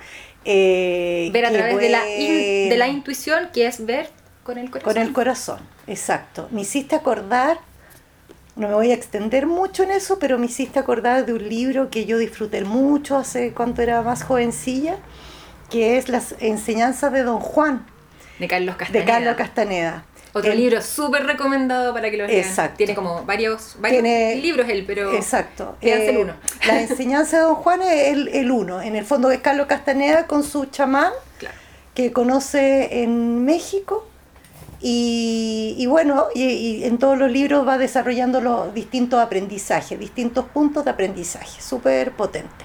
Eh, 0.48 1.28
Ver 1.32 1.44
a 1.46 1.50
través 1.50 1.76
de 1.78 1.88
la, 1.88 2.08
in- 2.08 2.68
de 2.68 2.76
la 2.76 2.86
intuición, 2.88 3.50
que 3.52 3.66
es 3.66 3.84
ver 3.84 4.08
con 4.44 4.58
el 4.58 4.70
corazón. 4.70 4.92
Con 4.94 5.02
el 5.02 5.12
corazón, 5.12 5.58
exacto. 5.88 6.48
Me 6.52 6.60
hiciste 6.60 6.94
acordar, 6.94 7.58
no 8.54 8.68
me 8.68 8.74
voy 8.74 8.92
a 8.92 8.94
extender 8.94 9.46
mucho 9.46 9.82
en 9.82 9.90
eso, 9.90 10.18
pero 10.20 10.38
me 10.38 10.46
hiciste 10.46 10.78
acordar 10.78 11.26
de 11.26 11.32
un 11.32 11.48
libro 11.48 11.90
que 11.90 12.06
yo 12.06 12.16
disfruté 12.18 12.62
mucho 12.64 13.16
hace 13.16 13.52
cuando 13.52 13.82
era 13.82 14.02
más 14.02 14.22
jovencilla, 14.22 14.98
que 15.68 15.98
es 15.98 16.08
Las 16.08 16.36
enseñanzas 16.38 17.12
de 17.12 17.24
Don 17.24 17.40
Juan, 17.40 17.84
de 18.38 18.46
Carlos 18.46 18.76
de 18.76 18.78
Castaneda. 18.78 19.04
Carlos 19.06 19.34
Castaneda. 19.36 20.04
Otro 20.38 20.52
El- 20.52 20.58
libro 20.58 20.82
súper 20.82 21.24
recomendado 21.24 21.94
para 21.94 22.10
que 22.10 22.16
lo 22.18 22.26
lean. 22.26 22.38
Exacto. 22.38 22.76
Tiene 22.76 22.94
como 22.94 23.24
varios, 23.24 23.76
varios 23.80 24.02
Tiene- 24.02 24.36
libros 24.36 24.68
él, 24.68 24.84
pero 24.86 25.12
Exacto. 25.14 25.76
el 25.80 26.00
Eh, 26.00 26.18
uno. 26.18 26.34
La 26.66 26.80
enseñanza 26.88 27.38
de 27.38 27.42
Don 27.44 27.54
Juan 27.56 27.80
es 27.82 28.08
el, 28.08 28.28
el 28.28 28.50
uno. 28.50 28.82
En 28.82 28.96
el 28.96 29.04
fondo 29.04 29.30
es 29.30 29.40
Carlos 29.40 29.66
Castaneda 29.66 30.26
con 30.26 30.42
su 30.44 30.66
chamán 30.66 31.12
Claro. 31.38 31.54
que 31.94 32.12
conoce 32.12 33.02
en 33.02 33.44
México. 33.44 34.06
Y, 34.82 35.74
y 35.78 35.86
bueno, 35.86 36.26
y, 36.34 36.42
y 36.44 36.84
en 36.84 36.98
todos 36.98 37.16
los 37.16 37.30
libros 37.32 37.66
va 37.66 37.78
desarrollando 37.78 38.40
los 38.42 38.74
distintos 38.74 39.20
aprendizajes, 39.20 39.98
distintos 39.98 40.44
puntos 40.44 40.84
de 40.84 40.90
aprendizaje, 40.90 41.60
súper 41.62 42.12
potente. 42.12 42.64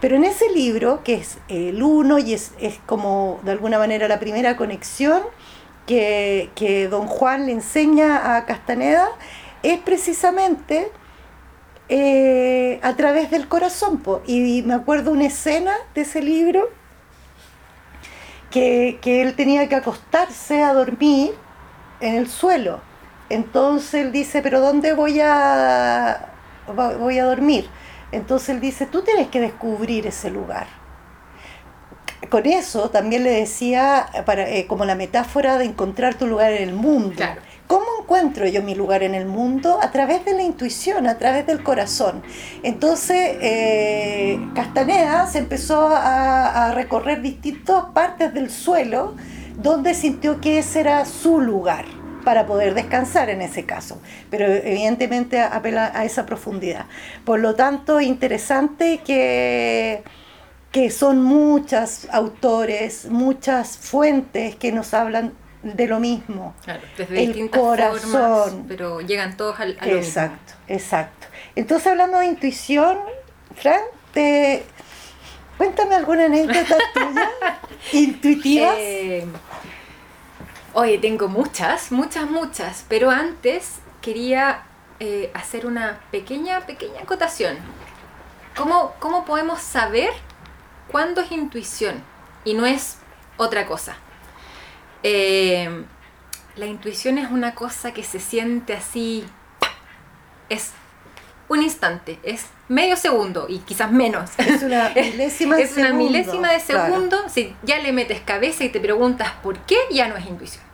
Pero 0.00 0.16
en 0.16 0.24
ese 0.24 0.50
libro, 0.50 1.02
que 1.04 1.14
es 1.14 1.38
el 1.48 1.80
uno 1.82 2.18
y 2.18 2.34
es, 2.34 2.50
es 2.60 2.74
como 2.84 3.38
de 3.44 3.52
alguna 3.52 3.78
manera 3.78 4.08
la 4.08 4.18
primera 4.18 4.56
conexión 4.56 5.22
que, 5.86 6.50
que 6.54 6.88
don 6.88 7.06
Juan 7.06 7.46
le 7.46 7.52
enseña 7.52 8.36
a 8.36 8.46
Castaneda, 8.46 9.08
es 9.62 9.78
precisamente 9.80 10.90
eh, 11.88 12.80
a 12.82 12.94
través 12.96 13.30
del 13.30 13.48
corazón. 13.48 13.98
po. 13.98 14.22
Y 14.26 14.62
me 14.62 14.74
acuerdo 14.74 15.12
una 15.12 15.26
escena 15.26 15.72
de 15.94 16.02
ese 16.02 16.22
libro 16.22 16.68
que, 18.50 18.98
que 19.00 19.22
él 19.22 19.34
tenía 19.34 19.68
que 19.68 19.74
acostarse 19.74 20.62
a 20.62 20.72
dormir 20.72 21.34
en 22.00 22.14
el 22.14 22.28
suelo. 22.28 22.80
Entonces 23.28 23.94
él 23.94 24.12
dice, 24.12 24.42
pero 24.42 24.60
¿dónde 24.60 24.92
voy 24.92 25.20
a, 25.20 26.32
voy 26.66 27.18
a 27.18 27.24
dormir? 27.24 27.68
Entonces 28.10 28.50
él 28.50 28.60
dice, 28.60 28.84
tú 28.86 29.02
tienes 29.02 29.28
que 29.28 29.40
descubrir 29.40 30.06
ese 30.06 30.30
lugar. 30.30 30.81
Con 32.30 32.46
eso 32.46 32.90
también 32.90 33.24
le 33.24 33.30
decía, 33.30 34.06
para, 34.24 34.48
eh, 34.48 34.66
como 34.66 34.84
la 34.84 34.94
metáfora 34.94 35.58
de 35.58 35.66
encontrar 35.66 36.14
tu 36.14 36.26
lugar 36.26 36.52
en 36.52 36.68
el 36.68 36.74
mundo. 36.74 37.16
Claro. 37.16 37.40
¿Cómo 37.66 37.86
encuentro 38.02 38.46
yo 38.46 38.62
mi 38.62 38.74
lugar 38.74 39.02
en 39.02 39.14
el 39.14 39.26
mundo? 39.26 39.78
A 39.82 39.90
través 39.90 40.24
de 40.24 40.34
la 40.34 40.42
intuición, 40.42 41.06
a 41.06 41.18
través 41.18 41.46
del 41.46 41.62
corazón. 41.62 42.22
Entonces, 42.62 43.36
eh, 43.40 44.38
Castaneda 44.54 45.26
se 45.26 45.38
empezó 45.38 45.88
a, 45.88 46.66
a 46.66 46.74
recorrer 46.74 47.22
distintas 47.22 47.84
partes 47.94 48.34
del 48.34 48.50
suelo 48.50 49.14
donde 49.56 49.94
sintió 49.94 50.40
que 50.40 50.58
ese 50.58 50.80
era 50.80 51.04
su 51.04 51.40
lugar 51.40 51.84
para 52.24 52.46
poder 52.46 52.74
descansar 52.74 53.30
en 53.30 53.42
ese 53.42 53.64
caso, 53.64 54.00
pero 54.30 54.46
evidentemente 54.46 55.40
apela 55.40 55.92
a 55.94 56.04
esa 56.04 56.26
profundidad. 56.26 56.86
Por 57.24 57.40
lo 57.40 57.54
tanto, 57.54 58.00
interesante 58.00 59.00
que, 59.04 60.02
que 60.72 60.90
son 60.90 61.22
muchos 61.22 62.08
autores, 62.10 63.04
muchas 63.04 63.76
fuentes 63.76 64.56
que 64.56 64.72
nos 64.72 64.94
hablan 64.94 65.34
de 65.62 65.86
lo 65.86 66.00
mismo. 66.00 66.54
Claro, 66.64 66.80
desde 66.96 67.20
El 67.22 67.26
distintas 67.28 67.60
corazón. 67.60 68.10
formas, 68.10 68.54
pero 68.66 69.00
llegan 69.02 69.36
todos 69.36 69.60
al, 69.60 69.76
a 69.78 69.86
lo 69.86 69.92
mismo. 69.92 70.08
Exacto, 70.08 70.54
exacto. 70.66 71.26
Entonces, 71.54 71.86
hablando 71.88 72.18
de 72.18 72.26
intuición, 72.26 72.98
Fran, 73.54 73.82
te... 74.14 74.64
cuéntame 75.58 75.94
alguna 75.94 76.24
anécdota 76.24 76.76
tuya 76.94 77.30
intuitiva. 77.92 78.74
Eh, 78.78 79.26
oye, 80.72 80.96
tengo 80.98 81.28
muchas, 81.28 81.92
muchas, 81.92 82.28
muchas, 82.30 82.86
pero 82.88 83.10
antes 83.10 83.76
quería 84.00 84.62
eh, 85.00 85.30
hacer 85.34 85.66
una 85.66 86.00
pequeña, 86.10 86.60
pequeña 86.60 87.02
acotación. 87.02 87.58
¿Cómo, 88.56 88.94
¿Cómo 89.00 89.26
podemos 89.26 89.60
saber 89.60 90.12
cuándo 90.92 91.22
es 91.22 91.32
intuición 91.32 92.04
y 92.44 92.54
no 92.54 92.66
es 92.66 92.98
otra 93.38 93.66
cosa? 93.66 93.96
Eh, 95.02 95.84
la 96.54 96.66
intuición 96.66 97.18
es 97.18 97.30
una 97.30 97.54
cosa 97.54 97.92
que 97.92 98.04
se 98.04 98.20
siente 98.20 98.74
así, 98.74 99.24
es 100.48 100.72
un 101.48 101.62
instante, 101.62 102.18
es 102.22 102.46
medio 102.68 102.96
segundo 102.96 103.46
y 103.48 103.58
quizás 103.58 103.90
menos. 103.90 104.30
Es 104.38 104.62
una 104.62 104.90
milésima 104.94 105.56
de 105.56 105.62
es 105.62 105.76
una 105.76 105.88
segundo, 105.88 106.04
milésima 106.04 106.52
de 106.52 106.60
claro. 106.60 106.94
segundo. 106.94 107.28
Si 107.28 107.54
ya 107.62 107.78
le 107.78 107.92
metes 107.92 108.20
cabeza 108.20 108.64
y 108.64 108.68
te 108.68 108.80
preguntas 108.80 109.32
por 109.42 109.58
qué, 109.60 109.76
ya 109.90 110.08
no 110.08 110.16
es 110.16 110.26
intuición. 110.26 110.64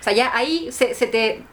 O 0.00 0.02
sea, 0.02 0.12
ya 0.12 0.34
ahí 0.34 0.70
se, 0.72 0.94
se 0.94 1.06
te, 1.06 1.44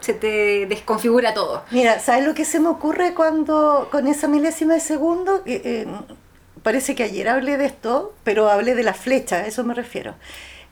se 0.00 0.14
te 0.14 0.66
desconfigura 0.66 1.34
todo. 1.34 1.64
Mira, 1.70 1.98
¿sabes 1.98 2.24
lo 2.24 2.34
que 2.34 2.44
se 2.44 2.60
me 2.60 2.68
ocurre 2.68 3.14
cuando 3.14 3.88
con 3.90 4.06
esa 4.06 4.28
milésima 4.28 4.74
de 4.74 4.80
segundo? 4.80 5.42
Eh, 5.46 5.86
parece 6.64 6.96
que 6.96 7.04
ayer 7.04 7.28
hablé 7.28 7.56
de 7.58 7.66
esto, 7.66 8.12
pero 8.24 8.50
hablé 8.50 8.74
de 8.74 8.82
la 8.82 8.94
flecha, 8.94 9.36
a 9.36 9.46
eso 9.46 9.62
me 9.62 9.74
refiero. 9.74 10.16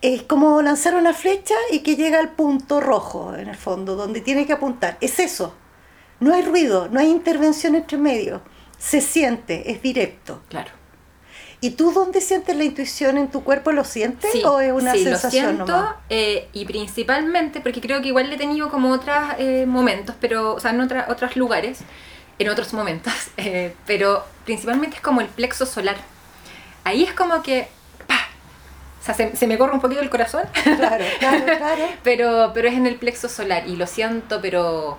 Es 0.01 0.25
como 0.25 0.61
lanzar 0.63 0.97
una 0.97 1.15
flecha 1.15 1.55
y 1.71 1.79
que 1.81 1.95
llega 1.95 2.19
al 2.19 2.31
punto 2.31 2.81
rojo, 2.81 3.37
en 3.37 3.47
el 3.49 3.55
fondo, 3.57 3.95
donde 3.95 4.21
tiene 4.21 4.45
que 4.47 4.53
apuntar. 4.55 4.97
Es 5.01 5.21
eso. 5.21 5.55
No 6.19 6.35
hay 6.35 6.43
ruido, 6.43 6.89
no 6.91 6.99
hay 6.99 7.09
intervención 7.09 7.77
entre 7.77 7.99
medio. 7.99 8.43
Se 8.79 9.01
siente, 9.01 9.71
es 9.71 9.81
directo. 9.81 10.43
Claro. 10.49 10.73
¿Y 11.61 11.71
tú 11.71 11.93
dónde 11.93 12.21
sientes 12.21 12.57
la 12.57 12.65
intuición 12.65 13.17
en 13.17 13.31
tu 13.31 13.45
cuerpo? 13.45 13.71
¿Lo 13.71 13.85
sientes 13.85 14.33
Sí, 14.33 14.43
o 14.45 14.59
es 14.61 14.73
una 14.73 14.93
sí, 14.95 15.05
lo 15.05 15.11
sensación 15.13 15.45
siento 15.55 15.67
nomás? 15.77 15.95
eh, 16.11 16.49
y 16.53 16.65
principalmente 16.65 17.61
porque 17.61 17.81
creo 17.81 18.03
que 18.03 18.09
igual 18.09 18.29
le 18.29 18.35
he 18.35 18.39
tenido 18.39 18.69
como 18.69 18.91
otros 18.91 19.17
momentos, 19.69 20.17
pero, 20.21 20.55
o 20.55 20.59
sea, 20.61 20.73
en 20.73 20.81
otra- 20.81 21.07
otros 21.09 21.37
lugares, 21.37 21.79
en 22.43 22.49
otros 22.51 22.73
momentos, 22.75 23.13
eh, 23.37 23.75
pero 23.87 24.25
principalmente 24.45 24.97
es 24.97 25.03
como 25.03 25.21
el 25.21 25.29
plexo 25.29 25.67
solar. 25.67 25.97
Ahí 26.85 27.03
es 27.05 27.13
como 27.13 27.43
que. 27.43 27.69
O 29.01 29.05
sea, 29.05 29.15
se, 29.15 29.35
se 29.35 29.49
me 29.49 29.59
corre 29.59 29.73
un 29.73 29.81
poquito 29.81 30.01
el 30.01 30.11
corazón, 30.11 30.45
Claro, 30.63 31.05
claro, 31.19 31.45
claro. 31.59 31.85
pero, 32.05 32.53
pero 32.55 32.69
es 32.69 32.75
en 32.75 32.87
el 32.87 32.95
plexo 32.97 33.29
solar 33.29 33.67
y 33.67 33.75
lo 33.75 33.89
siento, 33.89 34.41
pero 34.41 34.97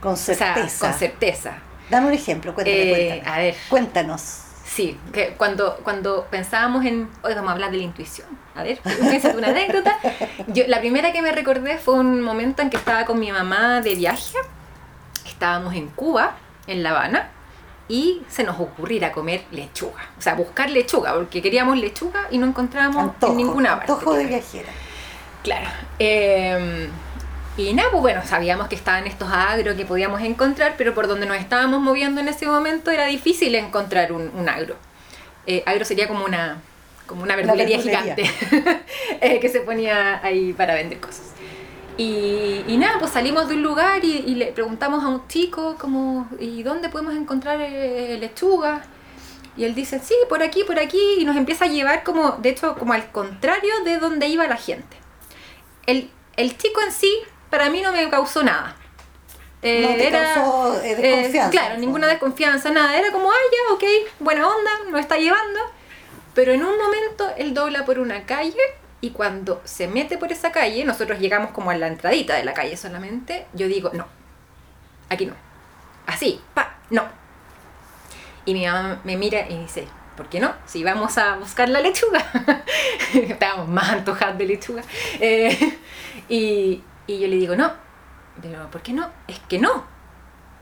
Con 0.00 0.12
O 0.12 0.16
sea, 0.16 0.54
certeza. 0.54 0.86
con 0.90 0.98
certeza. 0.98 1.58
Dame 1.90 2.06
un 2.06 2.12
ejemplo, 2.12 2.54
cuéntame, 2.54 2.78
Eh, 2.82 3.08
cuéntame. 3.18 3.36
a 3.36 3.38
ver. 3.40 3.56
Cuéntanos. 3.68 4.20
Sí, 4.64 4.96
que 5.12 5.30
cuando, 5.36 5.78
cuando 5.82 6.26
pensábamos 6.30 6.84
en, 6.84 7.10
hoy 7.22 7.34
vamos 7.34 7.48
a 7.50 7.52
hablar 7.54 7.72
de 7.72 7.78
la 7.78 7.82
intuición. 7.82 8.28
A 8.54 8.62
ver, 8.62 8.78
piensa 8.82 9.30
una 9.30 9.48
anécdota. 9.48 9.98
Yo, 10.46 10.62
la 10.68 10.78
primera 10.78 11.10
que 11.10 11.20
me 11.20 11.32
recordé 11.32 11.76
fue 11.78 11.94
un 11.94 12.20
momento 12.22 12.62
en 12.62 12.70
que 12.70 12.76
estaba 12.76 13.04
con 13.04 13.18
mi 13.18 13.32
mamá 13.32 13.80
de 13.80 13.96
viaje. 13.96 14.38
Estábamos 15.26 15.74
en 15.74 15.88
Cuba, 15.88 16.36
en 16.70 16.82
La 16.82 16.90
Habana, 16.90 17.30
y 17.88 18.22
se 18.28 18.44
nos 18.44 18.58
ocurrió 18.60 18.98
ir 18.98 19.04
a 19.04 19.12
comer 19.12 19.42
lechuga. 19.50 20.08
O 20.16 20.22
sea, 20.22 20.34
buscar 20.34 20.70
lechuga, 20.70 21.14
porque 21.14 21.42
queríamos 21.42 21.76
lechuga 21.76 22.28
y 22.30 22.38
no 22.38 22.46
encontrábamos 22.46 23.02
Antojo, 23.02 23.32
en 23.32 23.36
ninguna 23.36 23.76
parte. 23.76 23.92
antojo 23.92 24.14
de 24.14 24.26
viajera. 24.26 24.68
Claro. 25.42 25.68
Eh, 25.98 26.88
y 27.56 27.74
nada, 27.74 27.90
pues 27.90 28.00
bueno, 28.00 28.22
sabíamos 28.24 28.68
que 28.68 28.74
estaban 28.76 29.06
estos 29.06 29.28
agro 29.30 29.76
que 29.76 29.84
podíamos 29.84 30.22
encontrar, 30.22 30.74
pero 30.78 30.94
por 30.94 31.08
donde 31.08 31.26
nos 31.26 31.36
estábamos 31.36 31.80
moviendo 31.80 32.20
en 32.20 32.28
ese 32.28 32.46
momento 32.46 32.90
era 32.90 33.06
difícil 33.06 33.54
encontrar 33.54 34.12
un, 34.12 34.30
un 34.34 34.48
agro. 34.48 34.76
Eh, 35.46 35.62
agro 35.66 35.84
sería 35.84 36.06
como 36.06 36.24
una, 36.24 36.58
como 37.06 37.22
una 37.22 37.34
verdulería, 37.34 37.78
verdulería. 37.78 38.14
gigante 38.14 38.82
eh, 39.20 39.40
que 39.40 39.48
se 39.48 39.60
ponía 39.60 40.24
ahí 40.24 40.52
para 40.52 40.74
vender 40.74 41.00
cosas. 41.00 41.29
Y, 42.00 42.64
y 42.66 42.78
nada, 42.78 42.98
pues 42.98 43.10
salimos 43.10 43.46
de 43.48 43.56
un 43.56 43.62
lugar 43.62 44.02
y, 44.02 44.24
y 44.26 44.34
le 44.34 44.46
preguntamos 44.52 45.04
a 45.04 45.08
un 45.08 45.28
chico 45.28 45.76
como, 45.78 46.26
¿y 46.38 46.62
dónde 46.62 46.88
podemos 46.88 47.14
encontrar 47.14 47.60
eh, 47.60 48.16
lechuga? 48.18 48.82
Y 49.54 49.64
él 49.64 49.74
dice, 49.74 49.98
sí, 49.98 50.14
por 50.30 50.42
aquí, 50.42 50.64
por 50.64 50.78
aquí, 50.78 51.16
y 51.18 51.26
nos 51.26 51.36
empieza 51.36 51.66
a 51.66 51.68
llevar 51.68 52.02
como, 52.02 52.38
de 52.38 52.48
hecho, 52.48 52.74
como 52.76 52.94
al 52.94 53.12
contrario 53.12 53.72
de 53.84 53.98
donde 53.98 54.28
iba 54.28 54.46
la 54.46 54.56
gente. 54.56 54.96
El, 55.84 56.10
el 56.36 56.56
chico 56.56 56.80
en 56.80 56.90
sí, 56.90 57.12
para 57.50 57.68
mí 57.68 57.82
no 57.82 57.92
me 57.92 58.08
causó 58.08 58.42
nada. 58.42 58.76
Eh, 59.60 59.82
No 59.82 59.94
te 60.02 60.10
causó, 60.10 60.80
eh, 60.82 60.96
desconfianza, 60.96 61.50
claro, 61.50 61.76
ninguna 61.76 62.06
desconfianza, 62.06 62.70
nada. 62.70 62.96
Era 62.96 63.12
como, 63.12 63.30
ah, 63.30 63.34
ya, 63.52 63.74
ok, 63.74 63.84
buena 64.20 64.48
onda, 64.48 64.70
nos 64.90 65.00
está 65.00 65.18
llevando. 65.18 65.60
Pero 66.32 66.52
en 66.52 66.64
un 66.64 66.78
momento 66.78 67.28
él 67.36 67.52
dobla 67.52 67.84
por 67.84 67.98
una 67.98 68.24
calle 68.24 68.56
y 69.00 69.10
cuando 69.10 69.60
se 69.64 69.88
mete 69.88 70.18
por 70.18 70.30
esa 70.30 70.52
calle, 70.52 70.84
nosotros 70.84 71.18
llegamos 71.18 71.52
como 71.52 71.70
a 71.70 71.76
la 71.76 71.86
entradita 71.86 72.34
de 72.34 72.44
la 72.44 72.52
calle 72.52 72.76
solamente, 72.76 73.46
yo 73.54 73.66
digo, 73.66 73.90
no, 73.94 74.06
aquí 75.08 75.26
no. 75.26 75.34
Así, 76.06 76.40
pa, 76.54 76.76
no. 76.90 77.04
Y 78.44 78.54
mi 78.54 78.66
mamá 78.66 79.00
me 79.04 79.16
mira 79.16 79.48
y 79.48 79.58
dice, 79.58 79.86
¿por 80.16 80.28
qué 80.28 80.40
no? 80.40 80.52
Si 80.66 80.82
vamos 80.82 81.16
a 81.18 81.36
buscar 81.36 81.68
la 81.68 81.80
lechuga. 81.80 82.24
Estábamos 83.14 83.68
más 83.68 83.90
antojados 83.90 84.38
de 84.38 84.46
lechuga. 84.46 84.82
Eh, 85.20 85.78
y, 86.28 86.82
y 87.06 87.18
yo 87.20 87.28
le 87.28 87.36
digo, 87.36 87.56
no. 87.56 87.72
Pero, 88.42 88.70
¿por 88.70 88.82
qué 88.82 88.92
no? 88.92 89.08
Es 89.28 89.38
que 89.40 89.58
no. 89.58 89.84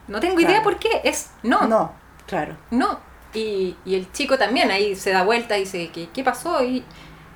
No 0.06 0.20
tengo 0.20 0.40
idea 0.40 0.62
por 0.62 0.78
qué. 0.78 1.00
Es 1.04 1.30
no. 1.42 1.66
No, 1.66 1.92
claro. 2.26 2.56
No. 2.70 3.00
Y, 3.34 3.76
y 3.84 3.94
el 3.94 4.10
chico 4.12 4.38
también 4.38 4.70
ahí 4.70 4.96
se 4.96 5.10
da 5.10 5.22
vuelta 5.22 5.56
y 5.56 5.60
dice, 5.60 5.90
¿qué, 5.92 6.08
qué 6.12 6.24
pasó? 6.24 6.62
Y 6.64 6.84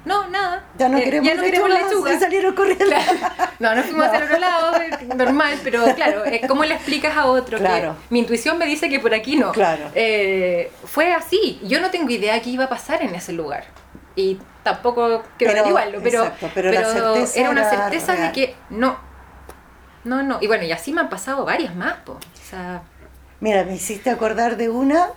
no, 0.04 0.28
nada. 0.28 0.64
Ya 0.78 0.88
no 0.88 0.98
Eh, 0.98 1.04
queremos 1.04 1.28
ya 1.28 1.34
no 1.36 1.42
queremos 1.42 1.68
lechuga, 1.70 2.14
y 2.14 2.18
salieron 2.18 2.54
corriendo. 2.54 2.86
Claro. 2.86 3.12
No, 3.58 3.74
no 3.74 3.82
fuimos 3.82 4.06
No. 4.06 4.12
hacia 4.12 4.24
otro 4.24 4.38
lado, 4.38 4.76
eh, 4.82 4.90
normal, 5.16 5.58
pero 5.62 5.84
claro, 5.94 6.24
eh, 6.26 6.40
¿cómo 6.48 6.64
le 6.64 6.74
explicas 6.74 7.16
a 7.16 7.26
otro 7.26 7.58
Claro. 7.58 7.94
que 7.94 8.06
mi 8.10 8.18
intuición 8.20 8.58
me 8.58 8.66
dice 8.66 8.88
que 8.88 8.98
por 8.98 9.14
aquí 9.14 9.36
no? 9.36 9.52
Claro. 9.52 9.90
Eh, 9.94 10.72
fue 10.84 11.12
así. 11.14 11.60
Yo 11.62 11.80
no 11.80 11.90
tengo 11.90 12.10
idea 12.10 12.40
qué 12.42 12.50
iba 12.50 12.64
a 12.64 12.68
pasar 12.68 13.02
en 13.02 13.14
ese 13.14 13.32
lugar. 13.32 13.64
Y 14.16 14.38
tampoco 14.62 15.22
quiero 15.38 15.52
Pero- 15.52 15.60
averiguarlo, 15.60 16.00
pero, 16.02 16.22
exacto, 16.24 16.50
pero 16.54 16.70
certeza 16.72 17.40
era 17.40 17.50
una 17.50 17.70
certeza 17.70 18.12
de 18.12 18.18
real. 18.18 18.32
que 18.32 18.54
no. 18.70 18.98
No, 20.04 20.22
no. 20.22 20.38
Y 20.40 20.48
bueno, 20.48 20.64
y 20.64 20.72
así 20.72 20.92
me 20.92 21.00
han 21.00 21.08
pasado 21.08 21.44
varias 21.44 21.74
más, 21.76 21.94
po. 22.04 22.12
O 22.14 22.48
sea, 22.50 22.82
Mira, 23.40 23.64
me 23.64 23.74
hiciste 23.74 24.08
acordar 24.10 24.56
de 24.56 24.68
una, 24.68 25.08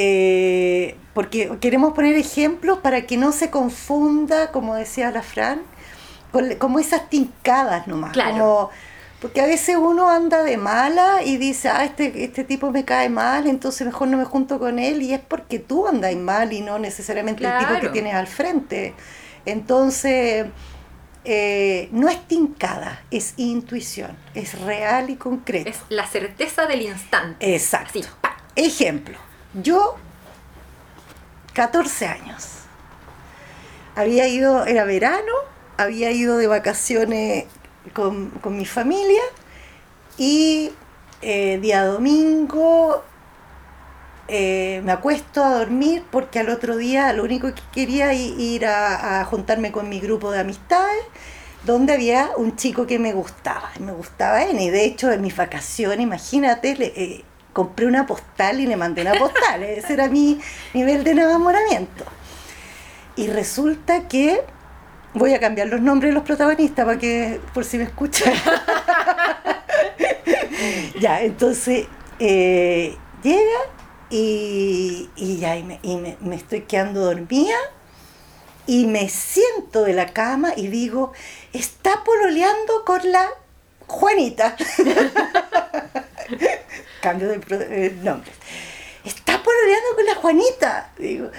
eh, 0.00 0.96
porque 1.12 1.50
queremos 1.60 1.92
poner 1.92 2.14
ejemplos 2.14 2.78
para 2.78 3.02
que 3.02 3.16
no 3.16 3.32
se 3.32 3.50
confunda, 3.50 4.52
como 4.52 4.76
decía 4.76 5.10
la 5.10 5.22
Fran, 5.22 5.60
con- 6.30 6.54
como 6.54 6.78
esas 6.78 7.10
tincadas 7.10 7.88
nomás. 7.88 8.12
Claro. 8.12 8.30
Como, 8.30 8.70
porque 9.20 9.40
a 9.40 9.46
veces 9.46 9.74
uno 9.74 10.08
anda 10.08 10.44
de 10.44 10.56
mala 10.56 11.24
y 11.24 11.36
dice, 11.38 11.68
ah, 11.68 11.84
este, 11.84 12.22
este 12.22 12.44
tipo 12.44 12.70
me 12.70 12.84
cae 12.84 13.08
mal, 13.08 13.48
entonces 13.48 13.84
mejor 13.84 14.06
no 14.06 14.16
me 14.16 14.24
junto 14.24 14.60
con 14.60 14.78
él, 14.78 15.02
y 15.02 15.12
es 15.12 15.18
porque 15.20 15.58
tú 15.58 15.88
andas 15.88 16.14
mal 16.14 16.52
y 16.52 16.60
no 16.60 16.78
necesariamente 16.78 17.44
el 17.44 17.58
tipo 17.58 17.80
que 17.80 17.88
tienes 17.88 18.14
al 18.14 18.28
frente. 18.28 18.94
Entonces, 19.44 20.46
eh, 21.24 21.88
no 21.90 22.08
es 22.08 22.28
tincada, 22.28 23.02
es 23.10 23.34
intuición, 23.36 24.16
es 24.34 24.60
real 24.60 25.10
y 25.10 25.16
concreto. 25.16 25.68
es 25.70 25.78
la 25.88 26.06
certeza 26.06 26.66
del 26.66 26.82
instante. 26.82 27.52
Exacto. 27.56 27.98
Así. 27.98 28.08
Ejemplo, 28.54 29.18
yo, 29.54 29.96
14 31.54 32.06
años, 32.06 32.64
había 33.96 34.28
ido, 34.28 34.64
era 34.66 34.84
verano, 34.84 35.32
había 35.76 36.10
ido 36.10 36.36
de 36.38 36.46
vacaciones 36.46 37.44
con, 37.94 38.30
con 38.30 38.56
mi 38.56 38.66
familia 38.66 39.22
y 40.18 40.72
eh, 41.22 41.58
día 41.60 41.84
domingo 41.84 43.02
eh, 44.28 44.82
me 44.84 44.92
acuesto 44.92 45.42
a 45.42 45.58
dormir 45.58 46.04
porque 46.10 46.38
al 46.38 46.50
otro 46.50 46.76
día 46.76 47.12
lo 47.12 47.24
único 47.24 47.48
que 47.54 47.62
quería 47.72 48.12
i- 48.12 48.34
ir 48.38 48.66
a, 48.66 49.24
juntarme 49.24 49.72
con 49.72 49.88
mi 49.88 50.00
grupo 50.00 50.30
de 50.30 50.40
amistades 50.40 51.02
donde 51.64 51.94
había 51.94 52.30
un 52.36 52.56
chico 52.56 52.86
que 52.86 52.98
me 52.98 53.12
gustaba, 53.12 53.70
me 53.80 53.92
gustaba 53.92 54.44
él, 54.44 54.60
y 54.60 54.70
de 54.70 54.84
hecho 54.84 55.10
en 55.12 55.22
mis 55.22 55.36
vacaciones, 55.36 56.00
imagínate, 56.00 56.76
le, 56.76 56.86
eh, 56.96 57.24
compré 57.58 57.86
una 57.86 58.06
postal 58.06 58.60
y 58.60 58.66
le 58.66 58.76
mandé 58.76 59.02
una 59.02 59.14
postal, 59.14 59.62
ese 59.64 59.94
era 59.94 60.06
mi 60.08 60.40
nivel 60.74 61.02
de 61.02 61.10
enamoramiento. 61.10 62.04
Y 63.16 63.26
resulta 63.26 64.06
que 64.06 64.42
voy 65.14 65.34
a 65.34 65.40
cambiar 65.40 65.66
los 65.66 65.80
nombres 65.80 66.10
de 66.10 66.14
los 66.14 66.22
protagonistas 66.22 66.86
para 66.86 66.98
que, 67.00 67.40
por 67.52 67.64
si 67.64 67.78
me 67.78 67.82
escuchan. 67.82 68.32
ya, 71.00 71.20
entonces 71.22 71.88
eh, 72.20 72.96
llega 73.24 73.58
y, 74.08 75.10
y 75.16 75.38
ya 75.38 75.56
y 75.56 75.64
me, 75.64 75.80
y 75.82 75.96
me- 75.96 76.16
me 76.20 76.36
estoy 76.36 76.60
quedando 76.60 77.00
dormida 77.00 77.56
y 78.68 78.86
me 78.86 79.08
siento 79.08 79.82
de 79.82 79.94
la 79.94 80.06
cama 80.06 80.52
y 80.56 80.68
digo, 80.68 81.12
está 81.52 82.04
pololeando 82.04 82.84
con 82.86 83.00
la 83.10 83.26
Juanita. 83.88 84.54
Cambio 87.00 87.28
de 87.28 87.40
eh, 87.50 87.96
nombre. 88.02 88.30
Está 89.04 89.42
pololeando 89.42 89.88
con 89.94 90.06
la 90.06 90.14
Juanita. 90.16 90.92
Digo, 90.98 91.30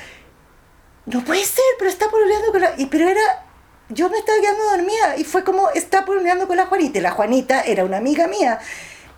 no 1.06 1.24
puede 1.24 1.44
ser, 1.44 1.66
pero 1.78 1.90
está 1.90 2.10
pololeando 2.10 2.52
con 2.52 2.62
la... 2.62 2.74
Y, 2.78 2.86
pero 2.86 3.08
era... 3.08 3.46
Yo 3.90 4.08
me 4.10 4.20
estaba 4.20 4.40
quedando 4.40 4.64
dormida 4.70 5.18
y 5.18 5.24
fue 5.24 5.44
como, 5.44 5.70
está 5.72 6.06
pololeando 6.06 6.48
con 6.48 6.58
la 6.58 6.68
Juanita. 6.68 7.00
Y 7.00 7.02
la 7.02 7.12
Juanita 7.12 7.62
era 7.62 7.84
una 7.84 7.98
amiga 7.98 8.28
mía. 8.28 8.60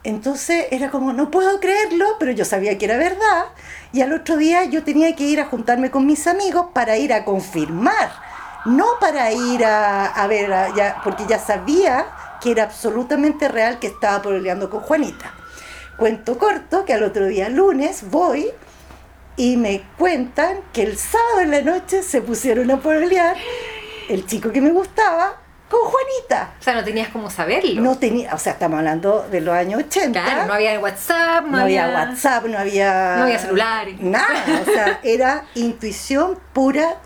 Entonces 0.03 0.67
era 0.71 0.89
como, 0.89 1.13
no 1.13 1.29
puedo 1.29 1.59
creerlo, 1.59 2.15
pero 2.19 2.31
yo 2.31 2.45
sabía 2.45 2.77
que 2.77 2.85
era 2.85 2.97
verdad. 2.97 3.45
Y 3.91 4.01
al 4.01 4.13
otro 4.13 4.37
día 4.37 4.63
yo 4.63 4.83
tenía 4.83 5.15
que 5.15 5.25
ir 5.25 5.41
a 5.41 5.45
juntarme 5.45 5.91
con 5.91 6.05
mis 6.05 6.25
amigos 6.25 6.67
para 6.73 6.97
ir 6.97 7.13
a 7.13 7.25
confirmar. 7.25 8.11
No 8.65 8.85
para 8.99 9.31
ir 9.31 9.65
a, 9.65 10.05
a 10.05 10.27
ver, 10.27 10.49
ya, 10.75 11.01
porque 11.03 11.25
ya 11.27 11.39
sabía 11.39 12.07
que 12.41 12.51
era 12.51 12.63
absolutamente 12.63 13.47
real 13.47 13.79
que 13.79 13.87
estaba 13.87 14.21
pololeando 14.21 14.69
con 14.69 14.81
Juanita. 14.81 15.33
Cuento 15.97 16.37
corto, 16.37 16.85
que 16.85 16.93
al 16.93 17.03
otro 17.03 17.27
día 17.27 17.49
lunes 17.49 18.09
voy 18.09 18.47
y 19.35 19.57
me 19.57 19.83
cuentan 19.97 20.61
que 20.73 20.83
el 20.83 20.97
sábado 20.97 21.41
en 21.41 21.51
la 21.51 21.61
noche 21.61 22.03
se 22.03 22.21
pusieron 22.21 22.69
a 22.71 22.79
pololear 22.79 23.35
el 24.09 24.25
chico 24.25 24.51
que 24.51 24.61
me 24.61 24.71
gustaba 24.71 25.41
con 25.69 25.79
Juanita. 25.79 26.53
O 26.59 26.63
sea, 26.63 26.73
no 26.73 26.83
tenías 26.83 27.07
cómo 27.09 27.29
saberlo. 27.29 27.81
No 27.81 27.97
tenía, 27.97 28.35
o 28.35 28.37
sea, 28.37 28.53
estamos 28.53 28.79
hablando 28.79 29.25
de 29.31 29.39
los 29.39 29.55
años 29.55 29.81
80. 29.85 30.21
Claro, 30.21 30.45
no 30.45 30.53
había 30.53 30.77
WhatsApp, 30.79 31.45
no, 31.45 31.51
No 31.51 31.57
había 31.59 31.87
WhatsApp, 31.87 32.45
no 32.45 32.59
había... 32.59 33.15
No 33.17 33.23
había 33.23 33.39
celulares. 33.39 33.99
Nada, 34.01 34.61
o 34.61 34.65
sea, 34.65 34.99
era 35.03 35.45
intuición 35.55 36.37
pura 36.51 36.97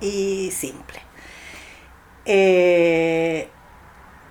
y 0.00 0.50
simple. 0.52 1.00
Eh, 2.24 3.50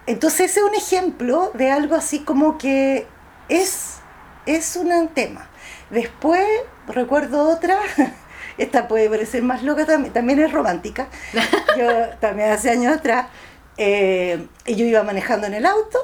entonces 0.07 0.51
ese 0.51 0.59
es 0.61 0.65
un 0.65 0.75
ejemplo 0.75 1.51
de 1.53 1.71
algo 1.71 1.95
así 1.95 2.19
como 2.19 2.57
que 2.57 3.07
es, 3.47 3.99
es 4.45 4.75
un 4.75 5.07
tema. 5.09 5.49
Después 5.89 6.45
recuerdo 6.87 7.49
otra, 7.49 7.77
esta 8.57 8.87
puede 8.87 9.09
parecer 9.09 9.43
más 9.43 9.63
loca, 9.63 9.85
también, 9.85 10.13
también 10.13 10.39
es 10.39 10.51
romántica. 10.51 11.07
Yo 11.77 12.09
también 12.19 12.51
hace 12.51 12.69
años 12.69 12.97
atrás, 12.97 13.27
eh, 13.77 14.47
y 14.65 14.75
yo 14.75 14.85
iba 14.85 15.01
manejando 15.01 15.47
en 15.47 15.55
el 15.55 15.65
auto 15.65 15.97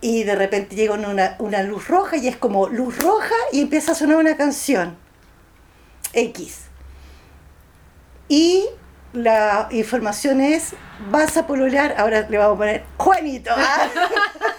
y 0.00 0.24
de 0.24 0.34
repente 0.34 0.74
llega 0.74 0.94
una, 0.94 1.36
una 1.38 1.62
luz 1.62 1.86
roja 1.86 2.16
y 2.16 2.26
es 2.26 2.36
como 2.36 2.68
luz 2.68 2.98
roja 2.98 3.36
y 3.52 3.60
empieza 3.60 3.92
a 3.92 3.94
sonar 3.94 4.16
una 4.16 4.36
canción 4.36 4.96
X. 6.12 6.62
Y 8.28 8.66
la 9.12 9.68
información 9.70 10.40
es, 10.40 10.74
vas 11.10 11.36
a 11.36 11.46
pololear, 11.46 11.94
ahora 11.98 12.26
le 12.28 12.38
vamos 12.38 12.56
a 12.56 12.58
poner 12.58 12.84
Juanito. 12.96 13.50
¿ah? 13.56 13.88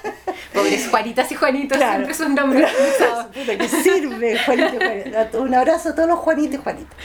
Pobres 0.54 0.88
Juanitas 0.88 1.32
y 1.32 1.36
Juanitos, 1.36 1.78
Claro. 1.78 1.94
siempre 1.96 2.13
son 2.13 2.36
nombres 2.36 2.72
que 3.34 3.68
sirve, 3.70 4.38
Juanito 4.46 4.78
Juanito. 4.78 5.42
Un 5.42 5.54
abrazo 5.56 5.89
a 5.89 5.96
todos 5.96 6.08
los 6.10 6.20
Juanitos 6.20 6.60
y 6.60 6.63
Juanitas. 6.63 6.98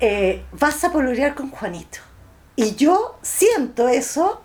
Eh, 0.00 0.42
vas 0.52 0.82
a 0.84 0.92
pololear 0.92 1.34
con 1.34 1.50
Juanito. 1.50 1.98
Y 2.56 2.74
yo 2.74 3.18
siento 3.22 3.88
eso. 3.88 4.42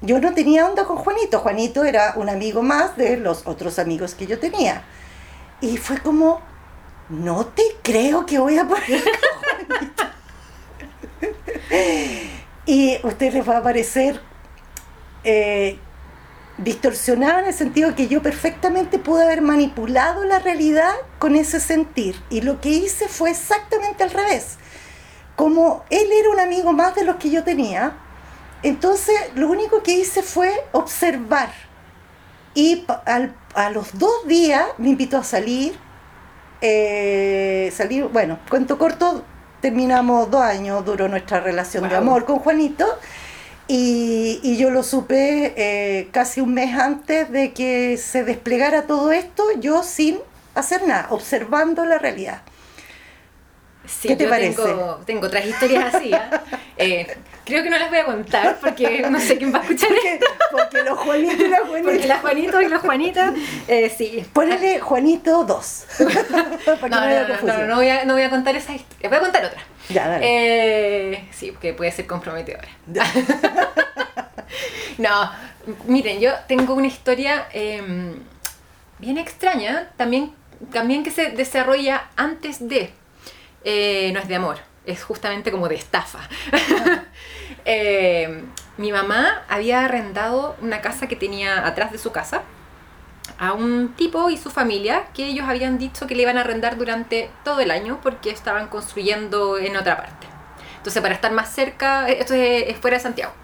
Yo 0.00 0.20
no 0.20 0.32
tenía 0.32 0.64
onda 0.66 0.84
con 0.84 0.96
Juanito. 0.96 1.40
Juanito 1.40 1.84
era 1.84 2.14
un 2.16 2.28
amigo 2.28 2.62
más 2.62 2.96
de 2.96 3.16
los 3.16 3.46
otros 3.46 3.78
amigos 3.78 4.14
que 4.14 4.26
yo 4.26 4.38
tenía. 4.38 4.84
Y 5.60 5.76
fue 5.76 5.98
como, 5.98 6.40
no 7.08 7.46
te 7.46 7.62
creo 7.82 8.24
que 8.24 8.38
voy 8.38 8.58
a 8.58 8.64
pololear 8.66 9.02
con 9.02 9.68
Juanito. 9.68 10.04
y 12.66 12.96
a 12.96 13.06
ustedes 13.06 13.34
les 13.34 13.48
va 13.48 13.58
a 13.58 13.62
parecer 13.62 14.20
eh, 15.24 15.78
distorsionada 16.58 17.40
en 17.40 17.46
el 17.46 17.54
sentido 17.54 17.94
que 17.94 18.08
yo 18.08 18.20
perfectamente 18.22 18.98
pude 18.98 19.22
haber 19.24 19.42
manipulado 19.42 20.24
la 20.24 20.38
realidad 20.40 20.92
con 21.18 21.36
ese 21.36 21.60
sentir. 21.60 22.20
Y 22.30 22.40
lo 22.42 22.60
que 22.60 22.68
hice 22.70 23.08
fue 23.08 23.30
exactamente 23.30 24.02
al 24.04 24.10
revés. 24.10 24.56
Como 25.36 25.84
él 25.90 26.08
era 26.12 26.30
un 26.30 26.40
amigo 26.40 26.72
más 26.72 26.94
de 26.94 27.04
los 27.04 27.16
que 27.16 27.30
yo 27.30 27.44
tenía, 27.44 27.96
entonces 28.62 29.14
lo 29.36 29.48
único 29.48 29.82
que 29.84 29.92
hice 29.92 30.22
fue 30.22 30.52
observar. 30.72 31.50
Y 32.54 32.84
al- 33.06 33.36
a 33.54 33.70
los 33.70 33.96
dos 33.98 34.26
días 34.26 34.66
me 34.78 34.88
invitó 34.90 35.18
a 35.18 35.24
salir. 35.24 35.78
eh, 36.60 37.72
salir, 37.72 38.06
bueno, 38.06 38.40
cuento 38.50 38.78
corto, 38.78 39.22
terminamos 39.60 40.28
dos 40.28 40.42
años, 40.42 40.84
duró 40.84 41.06
nuestra 41.06 41.38
relación 41.38 41.88
de 41.88 41.94
amor 41.94 42.24
con 42.24 42.40
Juanito. 42.40 42.84
Y, 43.68 44.40
y 44.42 44.56
yo 44.56 44.70
lo 44.70 44.82
supe 44.82 45.52
eh, 45.56 46.08
casi 46.10 46.40
un 46.40 46.54
mes 46.54 46.74
antes 46.74 47.30
de 47.30 47.52
que 47.52 47.98
se 47.98 48.24
desplegara 48.24 48.86
todo 48.86 49.12
esto, 49.12 49.44
yo 49.60 49.82
sin 49.82 50.18
hacer 50.54 50.86
nada, 50.86 51.08
observando 51.10 51.84
la 51.84 51.98
realidad. 51.98 52.42
Sí, 53.86 54.08
¿Qué 54.08 54.16
te 54.16 54.24
yo 54.24 54.30
parece? 54.30 54.62
Tengo, 54.62 55.00
tengo 55.06 55.26
otras 55.26 55.46
historias 55.46 55.94
así. 55.94 56.12
¿ah? 56.12 56.42
Eh, 56.80 57.08
creo 57.48 57.62
que 57.62 57.70
no 57.70 57.78
las 57.78 57.88
voy 57.88 57.98
a 57.98 58.04
contar 58.04 58.58
porque 58.60 59.06
no 59.10 59.18
sé 59.18 59.38
quién 59.38 59.52
va 59.52 59.58
a 59.58 59.62
escuchar 59.62 59.90
esto. 59.92 60.26
Porque 60.50 60.82
los 60.82 60.98
Juanitos 60.98 61.40
y 61.40 61.48
las 61.48 61.60
Porque 61.60 61.82
Juanitas. 61.82 62.06
las 62.08 62.20
Juanitos 62.20 62.62
y 62.62 62.68
los 62.68 62.80
Juanitas, 62.82 63.34
eh, 63.66 63.94
sí. 63.96 64.24
Ponele 64.32 64.80
Juanito 64.80 65.44
2. 65.44 65.84
Para 66.64 66.78
que 66.78 66.88
No, 66.88 67.00
no 67.00 67.52
no, 67.52 67.58
no, 67.58 67.66
no, 67.66 67.76
voy 67.76 67.88
a, 67.88 68.04
no 68.04 68.12
voy 68.14 68.22
a 68.22 68.30
contar 68.30 68.54
esa 68.54 68.74
historia. 68.74 69.08
Voy 69.08 69.16
a 69.18 69.20
contar 69.20 69.44
otra. 69.46 69.60
Ya, 69.88 70.06
dale. 70.06 70.26
Eh, 71.14 71.28
sí, 71.32 71.50
porque 71.52 71.72
puede 71.72 71.90
ser 71.90 72.06
comprometedora. 72.06 72.68
no, 74.98 75.32
miren, 75.86 76.20
yo 76.20 76.32
tengo 76.46 76.74
una 76.74 76.86
historia 76.86 77.46
eh, 77.52 78.14
bien 78.98 79.16
extraña, 79.18 79.90
también, 79.96 80.34
también 80.70 81.02
que 81.02 81.10
se 81.10 81.30
desarrolla 81.30 82.08
antes 82.16 82.68
de. 82.68 82.92
Eh, 83.64 84.10
no 84.12 84.20
es 84.20 84.28
de 84.28 84.36
amor, 84.36 84.58
es 84.86 85.02
justamente 85.02 85.50
como 85.50 85.68
de 85.68 85.76
estafa. 85.76 86.20
Eh, 87.64 88.44
mi 88.76 88.92
mamá 88.92 89.44
había 89.48 89.84
arrendado 89.84 90.56
una 90.60 90.80
casa 90.80 91.08
que 91.08 91.16
tenía 91.16 91.66
atrás 91.66 91.92
de 91.92 91.98
su 91.98 92.12
casa 92.12 92.44
a 93.38 93.52
un 93.52 93.94
tipo 93.96 94.30
y 94.30 94.36
su 94.38 94.50
familia 94.50 95.06
que 95.14 95.26
ellos 95.26 95.46
habían 95.48 95.78
dicho 95.78 96.06
que 96.06 96.14
le 96.14 96.22
iban 96.22 96.38
a 96.38 96.42
arrendar 96.42 96.76
durante 96.76 97.30
todo 97.44 97.60
el 97.60 97.70
año 97.70 98.00
porque 98.02 98.30
estaban 98.30 98.68
construyendo 98.68 99.58
en 99.58 99.76
otra 99.76 99.96
parte. 99.96 100.28
Entonces, 100.78 101.02
para 101.02 101.14
estar 101.14 101.32
más 101.32 101.52
cerca, 101.54 102.08
esto 102.08 102.34
es, 102.34 102.68
es 102.68 102.78
fuera 102.78 102.96
de 102.96 103.02
Santiago. 103.02 103.34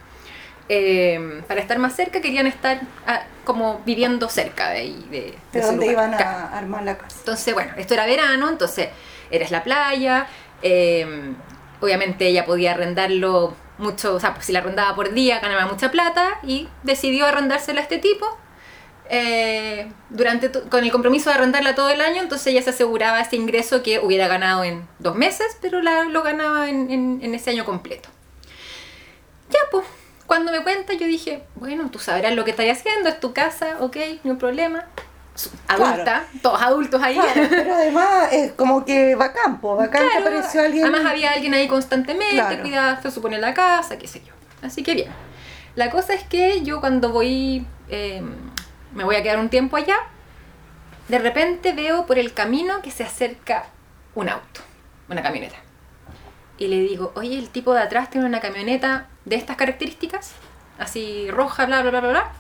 Eh, 0.68 1.42
para 1.46 1.61
estar 1.61 1.79
más 1.79 1.94
cerca 1.94 2.20
querían 2.22 2.46
estar 2.46 2.81
ah, 3.07 3.22
como 3.44 3.81
viviendo 3.85 4.29
cerca 4.31 4.70
de 4.70 4.79
ahí. 4.81 5.07
De, 5.11 5.38
¿De 5.53 5.59
de 5.59 5.61
ese 5.61 5.77
dónde 5.77 5.87
lugar. 5.87 5.92
iban 5.92 6.14
a 6.14 6.48
armar 6.59 6.83
la 6.85 6.98
casa? 6.98 7.16
Entonces, 7.18 7.55
bueno, 7.55 7.72
esto 7.77 7.94
era 7.94 8.07
verano, 8.07 8.48
entonces 8.48 8.90
eres 9.31 9.50
la 9.50 9.62
playa. 9.62 10.29
eh, 10.62 11.35
obviamente 11.81 12.27
ella 12.29 12.44
podía 12.46 12.72
arrendarlo 12.72 13.57
mucho, 13.85 14.14
o 14.16 14.20
sea, 14.20 14.35
pues 14.35 14.47
si 14.47 14.53
la 14.53 14.59
arrendaba 14.61 14.94
por 14.97 15.12
día 15.14 15.38
ganaba 15.40 15.66
mucha 15.66 15.90
plata 15.90 16.38
y 16.42 16.68
decidió 16.83 17.27
arrendársela 17.27 17.81
a 17.81 17.83
este 17.85 17.99
tipo. 17.99 18.27
eh, 19.11 19.92
durante 20.09 20.51
con 20.51 20.83
el 20.83 20.90
compromiso 20.90 21.29
de 21.31 21.37
arrendarla 21.37 21.75
todo 21.75 21.90
el 21.90 22.01
año, 22.01 22.23
entonces 22.23 22.47
ella 22.49 22.62
se 22.62 22.70
aseguraba 22.70 23.20
ese 23.20 23.37
ingreso 23.37 23.83
que 23.83 23.99
hubiera 24.01 24.29
ganado 24.29 24.64
en 24.64 24.88
dos 24.99 25.14
meses, 25.14 25.59
pero 25.61 25.83
lo 25.83 26.23
ganaba 26.23 26.68
en, 26.70 26.90
en- 26.90 27.20
en 27.23 27.35
ese 27.35 27.51
año 27.51 27.64
completo. 27.66 28.09
Ya, 29.51 29.59
pues, 29.70 29.85
cuando 30.27 30.51
me 30.53 30.62
cuenta, 30.62 30.94
yo 30.94 31.07
dije, 31.07 31.42
bueno, 31.55 31.90
tú 31.90 31.99
sabrás 31.99 32.35
lo 32.35 32.44
que 32.44 32.53
estás 32.53 32.66
haciendo, 32.70 33.11
es 33.11 33.20
tu 33.20 33.35
casa, 33.35 33.77
ok, 33.81 33.97
no 34.25 34.33
hay 34.33 34.38
problema. 34.38 34.87
Adulta, 35.66 36.25
todos 36.42 36.62
adultos 36.62 37.03
ahí. 37.03 37.14
Claro, 37.14 37.47
pero 37.51 37.75
además 37.75 38.29
es 38.33 38.53
como 38.53 38.85
que 38.85 39.14
va 39.16 39.27
a 39.27 39.33
campo, 39.33 39.77
bacán 39.77 40.05
que 40.05 40.11
Claro, 40.11 40.27
apareció 40.29 40.62
alguien. 40.62 40.85
Además 40.85 41.11
había 41.11 41.33
alguien 41.33 41.55
ahí 41.55 41.66
constantemente, 41.66 42.61
cuidaba, 42.61 43.03
se 43.03 43.11
supone 43.11 43.38
la 43.38 43.53
casa, 43.53 43.99
qué 43.99 44.07
sé 44.07 44.23
yo. 44.25 44.33
Así 44.62 44.83
que 44.83 44.94
bien. 44.94 45.11
La 45.75 45.90
cosa 45.90 46.14
es 46.14 46.23
que 46.23 46.62
yo 46.62 46.81
cuando 46.81 47.11
voy, 47.11 47.66
eh, 47.88 48.23
me 48.94 49.03
voy 49.03 49.16
a 49.16 49.23
quedar 49.23 49.38
un 49.40 49.49
tiempo 49.49 49.77
allá, 49.77 49.97
de 51.09 51.18
repente 51.18 51.73
veo 51.73 52.07
por 52.07 52.18
el 52.18 52.33
camino 52.33 52.81
que 52.81 52.92
se 52.92 53.03
acerca 53.03 53.66
un 54.14 54.29
auto, 54.29 54.61
una 55.09 55.23
camioneta. 55.23 55.57
Y 56.59 56.68
le 56.68 56.79
digo, 56.79 57.12
oye, 57.16 57.37
el 57.37 57.51
tipo 57.51 57.75
de 57.75 57.81
atrás 57.81 58.09
tiene 58.09 58.27
una 58.27 58.40
camioneta 58.40 59.09
de 59.25 59.35
estas 59.35 59.57
características, 59.57 60.33
así 60.79 61.29
roja, 61.31 61.66
bla, 61.66 61.83
bla, 61.83 61.90
bla, 61.90 62.01
bla, 62.01 62.11
bla. 62.11 62.33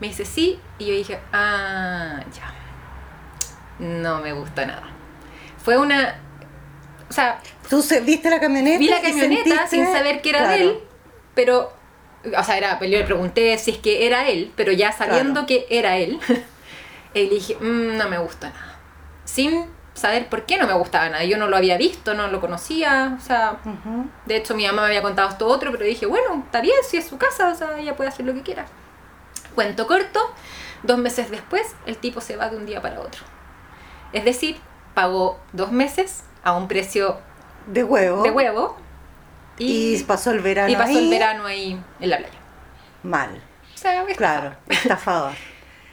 Me 0.00 0.08
dice 0.08 0.24
sí, 0.24 0.58
y 0.78 0.86
yo 0.86 0.92
dije, 0.94 1.18
ah, 1.32 2.20
ya. 2.36 2.52
No 3.78 4.20
me 4.20 4.32
gusta 4.32 4.66
nada. 4.66 4.88
Fue 5.62 5.76
una... 5.78 6.20
O 7.08 7.12
sea, 7.12 7.40
Tú 7.68 7.80
se- 7.82 8.00
viste 8.00 8.28
la 8.30 8.40
camioneta. 8.40 8.78
vi 8.78 8.88
la 8.88 9.00
camioneta 9.00 9.44
sentiste- 9.50 9.68
sin 9.68 9.86
saber 9.92 10.20
que 10.20 10.30
era 10.30 10.48
de 10.48 10.62
él, 10.62 10.78
pero, 11.34 11.72
o 12.36 12.42
sea, 12.44 12.56
era, 12.58 12.78
yo 12.80 12.98
le 12.98 13.04
pregunté 13.04 13.56
si 13.58 13.70
es 13.72 13.78
que 13.78 14.06
era 14.06 14.28
él, 14.28 14.52
pero 14.56 14.72
ya 14.72 14.90
sabiendo 14.92 15.32
Claro. 15.32 15.46
que 15.46 15.66
era 15.70 15.96
él, 15.96 16.18
y 17.14 17.20
le 17.24 17.28
dije, 17.30 17.56
"Mm, 17.60 17.96
no 17.96 18.08
me 18.08 18.18
gusta 18.18 18.50
nada. 18.50 18.78
Sin 19.24 19.66
saber 19.94 20.28
por 20.28 20.44
qué 20.44 20.56
no 20.58 20.66
me 20.66 20.72
gustaba 20.74 21.08
nada. 21.08 21.24
Yo 21.24 21.38
no 21.38 21.46
lo 21.46 21.56
había 21.56 21.76
visto, 21.78 22.14
no 22.14 22.26
lo 22.28 22.40
conocía, 22.40 23.16
o 23.16 23.20
sea, 23.20 23.58
de 24.26 24.36
hecho 24.36 24.54
mi 24.56 24.66
mamá 24.66 24.82
me 24.82 24.88
había 24.88 25.02
contado 25.02 25.28
esto 25.28 25.46
otro, 25.46 25.70
pero 25.70 25.84
dije, 25.84 26.06
bueno, 26.06 26.42
está 26.44 26.60
bien, 26.60 26.76
si 26.88 26.96
es 26.96 27.06
su 27.06 27.16
casa, 27.16 27.50
o 27.50 27.54
sea, 27.54 27.78
ella 27.78 27.94
puede 27.94 28.08
hacer 28.10 28.26
lo 28.26 28.34
que 28.34 28.42
quiera. 28.42 28.66
Cuento 29.54 29.86
corto, 29.86 30.20
dos 30.82 30.98
meses 30.98 31.30
después, 31.30 31.74
el 31.86 31.96
tipo 31.96 32.20
se 32.20 32.36
va 32.36 32.48
de 32.48 32.56
un 32.56 32.66
día 32.66 32.80
para 32.82 33.00
otro. 33.00 33.22
Es 34.12 34.24
decir, 34.24 34.56
pagó 34.94 35.38
dos 35.52 35.72
meses 35.72 36.24
a 36.42 36.52
un 36.56 36.68
precio 36.68 37.18
De 37.66 37.82
huevo. 37.84 38.22
de 38.22 38.30
huevo 38.30 38.76
Y, 39.58 40.02
pasó 40.04 40.30
el 40.30 40.40
verano. 40.40 40.70
y 40.70 40.76
pasó 40.76 40.90
ahí, 40.98 41.04
el 41.04 41.10
verano 41.10 41.46
ahí 41.46 41.80
en 42.00 42.10
la 42.10 42.18
playa. 42.18 42.38
Mal. 43.02 43.40
O 43.74 43.78
sea, 43.78 44.04
Claro, 44.16 44.54
estafador. 44.68 45.32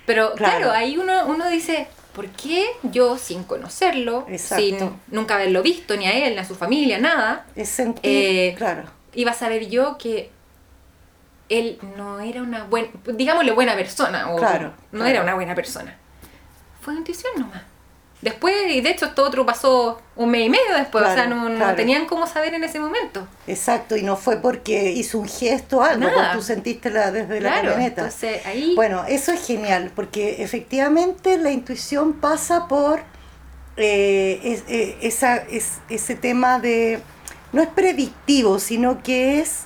Pero 0.05 0.33
Claro. 0.35 0.57
claro, 0.57 0.71
ahí 0.71 0.97
uno, 0.97 1.25
uno 1.27 1.47
dice, 1.49 1.87
¿por 2.13 2.27
qué 2.29 2.67
yo 2.83 3.17
sin 3.17 3.43
conocerlo, 3.43 4.25
Exacto. 4.27 4.63
sin 4.63 4.99
nunca 5.07 5.35
haberlo 5.35 5.61
visto, 5.61 5.95
ni 5.95 6.07
a 6.07 6.11
él, 6.27 6.33
ni 6.33 6.39
a 6.39 6.45
su 6.45 6.55
familia, 6.55 6.97
nada, 6.99 7.45
Es 7.55 7.69
sentir. 7.69 8.01
Eh, 8.03 8.55
claro. 8.57 8.83
iba 9.13 9.31
a 9.31 9.35
saber 9.35 9.67
yo 9.69 9.97
que 9.97 10.31
él 11.59 11.77
no 11.97 12.19
era 12.19 12.41
una 12.41 12.63
buena, 12.63 12.87
digámosle 13.05 13.51
buena 13.51 13.75
persona, 13.75 14.29
o 14.31 14.37
Claro, 14.37 14.73
no 14.91 14.99
claro. 14.99 15.09
era 15.09 15.21
una 15.23 15.35
buena 15.35 15.53
persona? 15.55 15.95
Fue 16.81 16.93
intuición 16.95 17.31
nomás. 17.37 17.61
Después, 18.21 18.53
y 18.69 18.81
de 18.81 18.89
hecho, 18.91 19.05
esto 19.07 19.23
otro 19.23 19.47
pasó 19.47 19.99
un 20.15 20.29
mes 20.29 20.45
y 20.45 20.49
medio 20.49 20.75
después, 20.77 21.03
o 21.03 21.11
sea, 21.13 21.25
no, 21.25 21.49
no 21.49 21.73
tenían 21.73 22.05
cómo 22.05 22.27
saber 22.27 22.53
en 22.53 22.63
ese 22.63 22.79
momento. 22.79 23.27
Exacto, 23.47 23.95
y 23.97 24.03
no 24.03 24.15
fue 24.15 24.37
porque 24.37 24.91
hizo 24.91 25.17
un 25.17 25.27
gesto 25.27 25.77
o 25.79 25.81
algo, 25.81 26.01
Nada. 26.01 26.13
porque 26.15 26.29
tú 26.37 26.41
sentiste 26.43 26.91
la, 26.91 27.11
desde 27.11 27.41
la 27.41 27.55
camioneta. 27.55 28.01
entonces 28.03 28.45
ahí... 28.45 28.73
Bueno, 28.75 29.05
eso 29.07 29.31
es 29.31 29.45
genial, 29.47 29.91
porque 29.95 30.43
efectivamente 30.43 31.39
la 31.39 31.49
intuición 31.49 32.13
pasa 32.13 32.67
por 32.67 33.01
eh, 33.77 34.39
es- 34.43 34.63
eh, 34.67 34.97
esa, 35.01 35.37
es- 35.37 35.79
ese 35.89 36.15
tema 36.15 36.59
de, 36.59 36.99
no 37.53 37.61
es 37.63 37.69
predictivo, 37.69 38.59
sino 38.59 39.01
que 39.01 39.39
es 39.39 39.63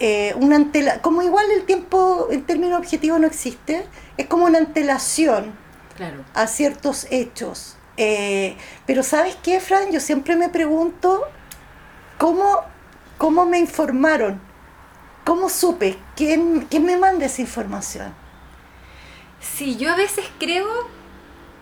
eh, 0.00 0.34
una 0.36 0.56
antela, 0.56 1.00
como 1.02 1.22
igual 1.22 1.46
el 1.50 1.64
tiempo 1.64 2.28
en 2.30 2.44
términos 2.44 2.78
objetivos 2.78 3.20
no 3.20 3.26
existe, 3.26 3.86
es 4.16 4.26
como 4.26 4.44
una 4.44 4.58
antelación 4.58 5.52
claro. 5.96 6.24
a 6.34 6.46
ciertos 6.46 7.06
hechos. 7.10 7.76
Eh, 7.96 8.56
pero 8.86 9.02
¿sabes 9.02 9.36
qué, 9.42 9.60
Fran? 9.60 9.90
Yo 9.90 9.98
siempre 10.00 10.36
me 10.36 10.48
pregunto 10.48 11.22
cómo, 12.16 12.60
cómo 13.16 13.44
me 13.44 13.58
informaron, 13.58 14.40
cómo 15.24 15.48
supe, 15.48 15.98
quién, 16.14 16.66
quién 16.70 16.84
me 16.84 16.96
manda 16.96 17.26
esa 17.26 17.40
información. 17.40 18.14
Sí, 19.40 19.76
yo 19.76 19.90
a 19.92 19.96
veces 19.96 20.24
creo, 20.38 20.66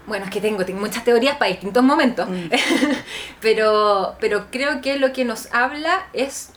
bueno, 0.06 0.26
es 0.26 0.30
que 0.30 0.40
tengo, 0.40 0.64
tengo 0.64 0.80
muchas 0.80 1.04
teorías 1.04 1.36
para 1.36 1.50
distintos 1.50 1.82
momentos, 1.82 2.28
Mm. 2.28 2.50
pero, 3.40 4.16
pero 4.20 4.46
creo 4.50 4.80
que 4.80 4.98
lo 4.98 5.12
que 5.12 5.24
nos 5.24 5.52
habla 5.52 6.06
es, 6.12 6.50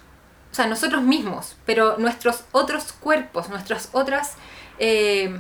o 0.52 0.56
sea, 0.56 0.66
nosotros 0.68 1.02
mismos, 1.04 1.56
pero 1.66 1.98
nuestros 1.98 2.44
otros 2.52 2.92
cuerpos, 2.94 3.50
nuestras 3.50 3.90
otras 3.94 4.34
eh, 4.80 5.40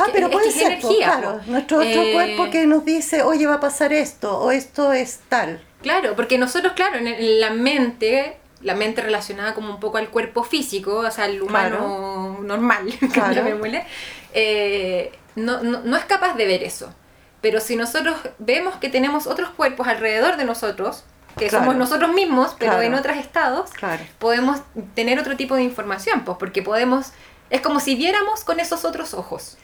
Ah, 0.00 0.04
que- 0.06 0.12
pero 0.12 0.30
puede 0.30 0.50
ser, 0.52 0.80
po, 0.80 0.88
energía, 0.90 1.06
claro. 1.06 1.38
po. 1.44 1.50
Nuestro 1.50 1.78
otro 1.78 2.02
Eh, 2.02 2.12
cuerpo 2.12 2.50
que 2.50 2.66
nos 2.66 2.84
dice, 2.84 3.22
oye, 3.22 3.46
va 3.46 3.54
a 3.54 3.60
pasar 3.60 3.92
esto, 3.92 4.38
o 4.38 4.50
esto 4.52 4.92
es 4.92 5.20
tal. 5.28 5.60
Claro, 5.82 6.14
porque 6.16 6.38
nosotros, 6.38 6.72
claro, 6.74 6.96
en 6.98 7.40
la 7.40 7.50
mente, 7.50 8.36
la 8.62 8.74
mente 8.74 9.00
relacionada 9.02 9.54
como 9.54 9.70
un 9.74 9.80
poco 9.80 9.98
al 9.98 10.08
cuerpo 10.10 10.42
físico, 10.44 10.98
o 10.98 11.10
sea, 11.10 11.24
al 11.24 11.40
humano 11.42 12.38
normal, 12.42 12.86
Claro. 13.12 13.32
llamémosle, 13.34 13.84
eh, 14.34 15.12
no, 15.36 15.62
no, 15.62 15.80
no 15.80 15.96
es 15.96 16.04
capaz 16.04 16.34
de 16.34 16.46
ver 16.46 16.62
eso. 16.62 16.92
Pero 17.40 17.60
si 17.60 17.76
nosotros 17.76 18.16
vemos 18.38 18.76
que 18.76 18.88
tenemos 18.88 19.26
otros 19.26 19.50
cuerpos 19.50 19.86
alrededor 19.88 20.36
de 20.36 20.44
nosotros, 20.44 21.04
que 21.38 21.48
Claro. 21.48 21.64
somos 21.64 21.76
nosotros 21.78 22.12
mismos, 22.12 22.54
pero 22.58 22.72
Claro. 22.72 22.86
en 22.86 22.94
otros 22.94 23.16
estados, 23.16 23.70
Claro. 23.70 24.02
podemos 24.18 24.60
tener 24.94 25.18
otro 25.18 25.36
tipo 25.36 25.54
de 25.54 25.62
información, 25.62 26.24
pues 26.24 26.36
porque 26.38 26.62
podemos, 26.62 27.12
es 27.50 27.60
como 27.60 27.80
si 27.80 27.94
viéramos 27.96 28.44
con 28.44 28.60
esos 28.60 28.84
otros 28.84 29.14
ojos. 29.14 29.56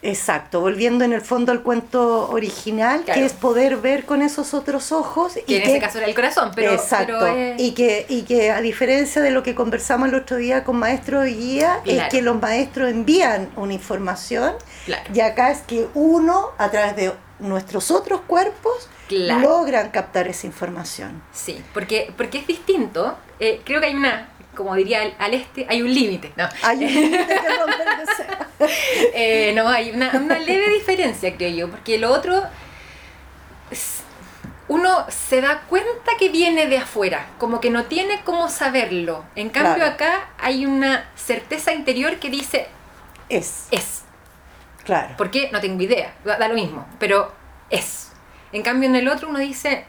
Exacto, 0.00 0.60
volviendo 0.60 1.04
en 1.04 1.12
el 1.12 1.20
fondo 1.22 1.50
al 1.50 1.62
cuento 1.64 2.30
original, 2.30 3.02
que 3.04 3.24
es 3.24 3.32
poder 3.32 3.78
ver 3.78 4.04
con 4.04 4.22
esos 4.22 4.54
otros 4.54 4.92
ojos. 4.92 5.32
Que 5.44 5.56
en 5.56 5.62
ese 5.68 5.80
caso 5.80 5.98
era 5.98 6.06
el 6.06 6.14
corazón, 6.14 6.52
pero, 6.54 6.72
Exacto, 6.72 7.16
pero 7.18 7.26
es- 7.36 7.60
y, 7.60 7.72
que, 7.74 8.06
y 8.08 8.22
que 8.22 8.52
a 8.52 8.60
diferencia 8.60 9.20
de 9.22 9.32
lo 9.32 9.42
que 9.42 9.56
conversamos 9.56 10.08
el 10.08 10.14
otro 10.14 10.36
día 10.36 10.62
con 10.62 10.76
maestros 10.76 11.26
y 11.26 11.34
guía, 11.34 11.80
es 11.84 12.04
que 12.10 12.22
los 12.22 12.40
maestros 12.40 12.90
envían 12.90 13.50
una 13.56 13.72
información 13.72 14.54
Claro. 14.86 15.02
y 15.12 15.18
acá 15.18 15.50
es 15.50 15.62
que 15.62 15.88
uno, 15.94 16.50
a 16.58 16.70
través 16.70 16.94
de 16.94 17.12
nuestros 17.38 17.90
otros 17.90 18.20
cuerpos, 18.22 18.88
Claro. 19.08 19.40
logran 19.48 19.90
captar 19.90 20.28
esa 20.28 20.46
información. 20.46 21.22
Sí, 21.32 21.62
porque, 21.72 22.12
porque 22.16 22.38
es 22.38 22.46
distinto. 22.46 23.16
Eh, 23.40 23.62
creo 23.64 23.80
que 23.80 23.86
hay 23.86 23.94
una, 23.94 24.28
como 24.54 24.74
diría 24.74 25.00
al, 25.02 25.14
al 25.18 25.34
este, 25.34 25.66
hay 25.68 25.80
un 25.82 25.92
límite. 25.94 26.32
No, 26.36 26.46
Hay 26.62 26.84
un 26.84 26.92
límite. 26.94 27.26
Eh, 29.14 29.52
no 29.54 29.68
hay 29.68 29.90
una, 29.90 30.10
una 30.16 30.38
leve 30.38 30.68
diferencia, 30.70 31.36
creo 31.36 31.50
yo, 31.50 31.70
porque 31.70 31.96
lo 31.96 32.12
otro, 32.12 32.42
uno 34.68 35.06
se 35.08 35.40
da 35.40 35.62
cuenta 35.68 36.12
que 36.18 36.28
viene 36.28 36.66
de 36.66 36.78
afuera, 36.78 37.28
como 37.38 37.60
que 37.60 37.70
no 37.70 37.84
tiene 37.84 38.20
cómo 38.24 38.48
saberlo. 38.50 39.24
En 39.34 39.48
cambio 39.48 39.76
Claro. 39.76 39.92
acá 39.94 40.28
hay 40.38 40.66
una 40.66 41.08
certeza 41.16 41.72
interior 41.72 42.16
que 42.18 42.28
dice, 42.30 42.66
Es, 43.30 43.66
es. 43.70 44.02
Claro. 44.88 45.14
¿Por 45.16 45.30
qué? 45.30 45.48
No 45.52 45.60
tengo 45.60 45.80
idea, 45.82 46.14
da, 46.24 46.36
da 46.38 46.48
lo 46.48 46.54
mismo, 46.54 46.84
pero 46.98 47.30
es. 47.70 48.10
En 48.52 48.62
cambio 48.62 48.88
en 48.88 48.96
el 48.96 49.06
otro 49.08 49.28
uno 49.28 49.38
dice, 49.38 49.84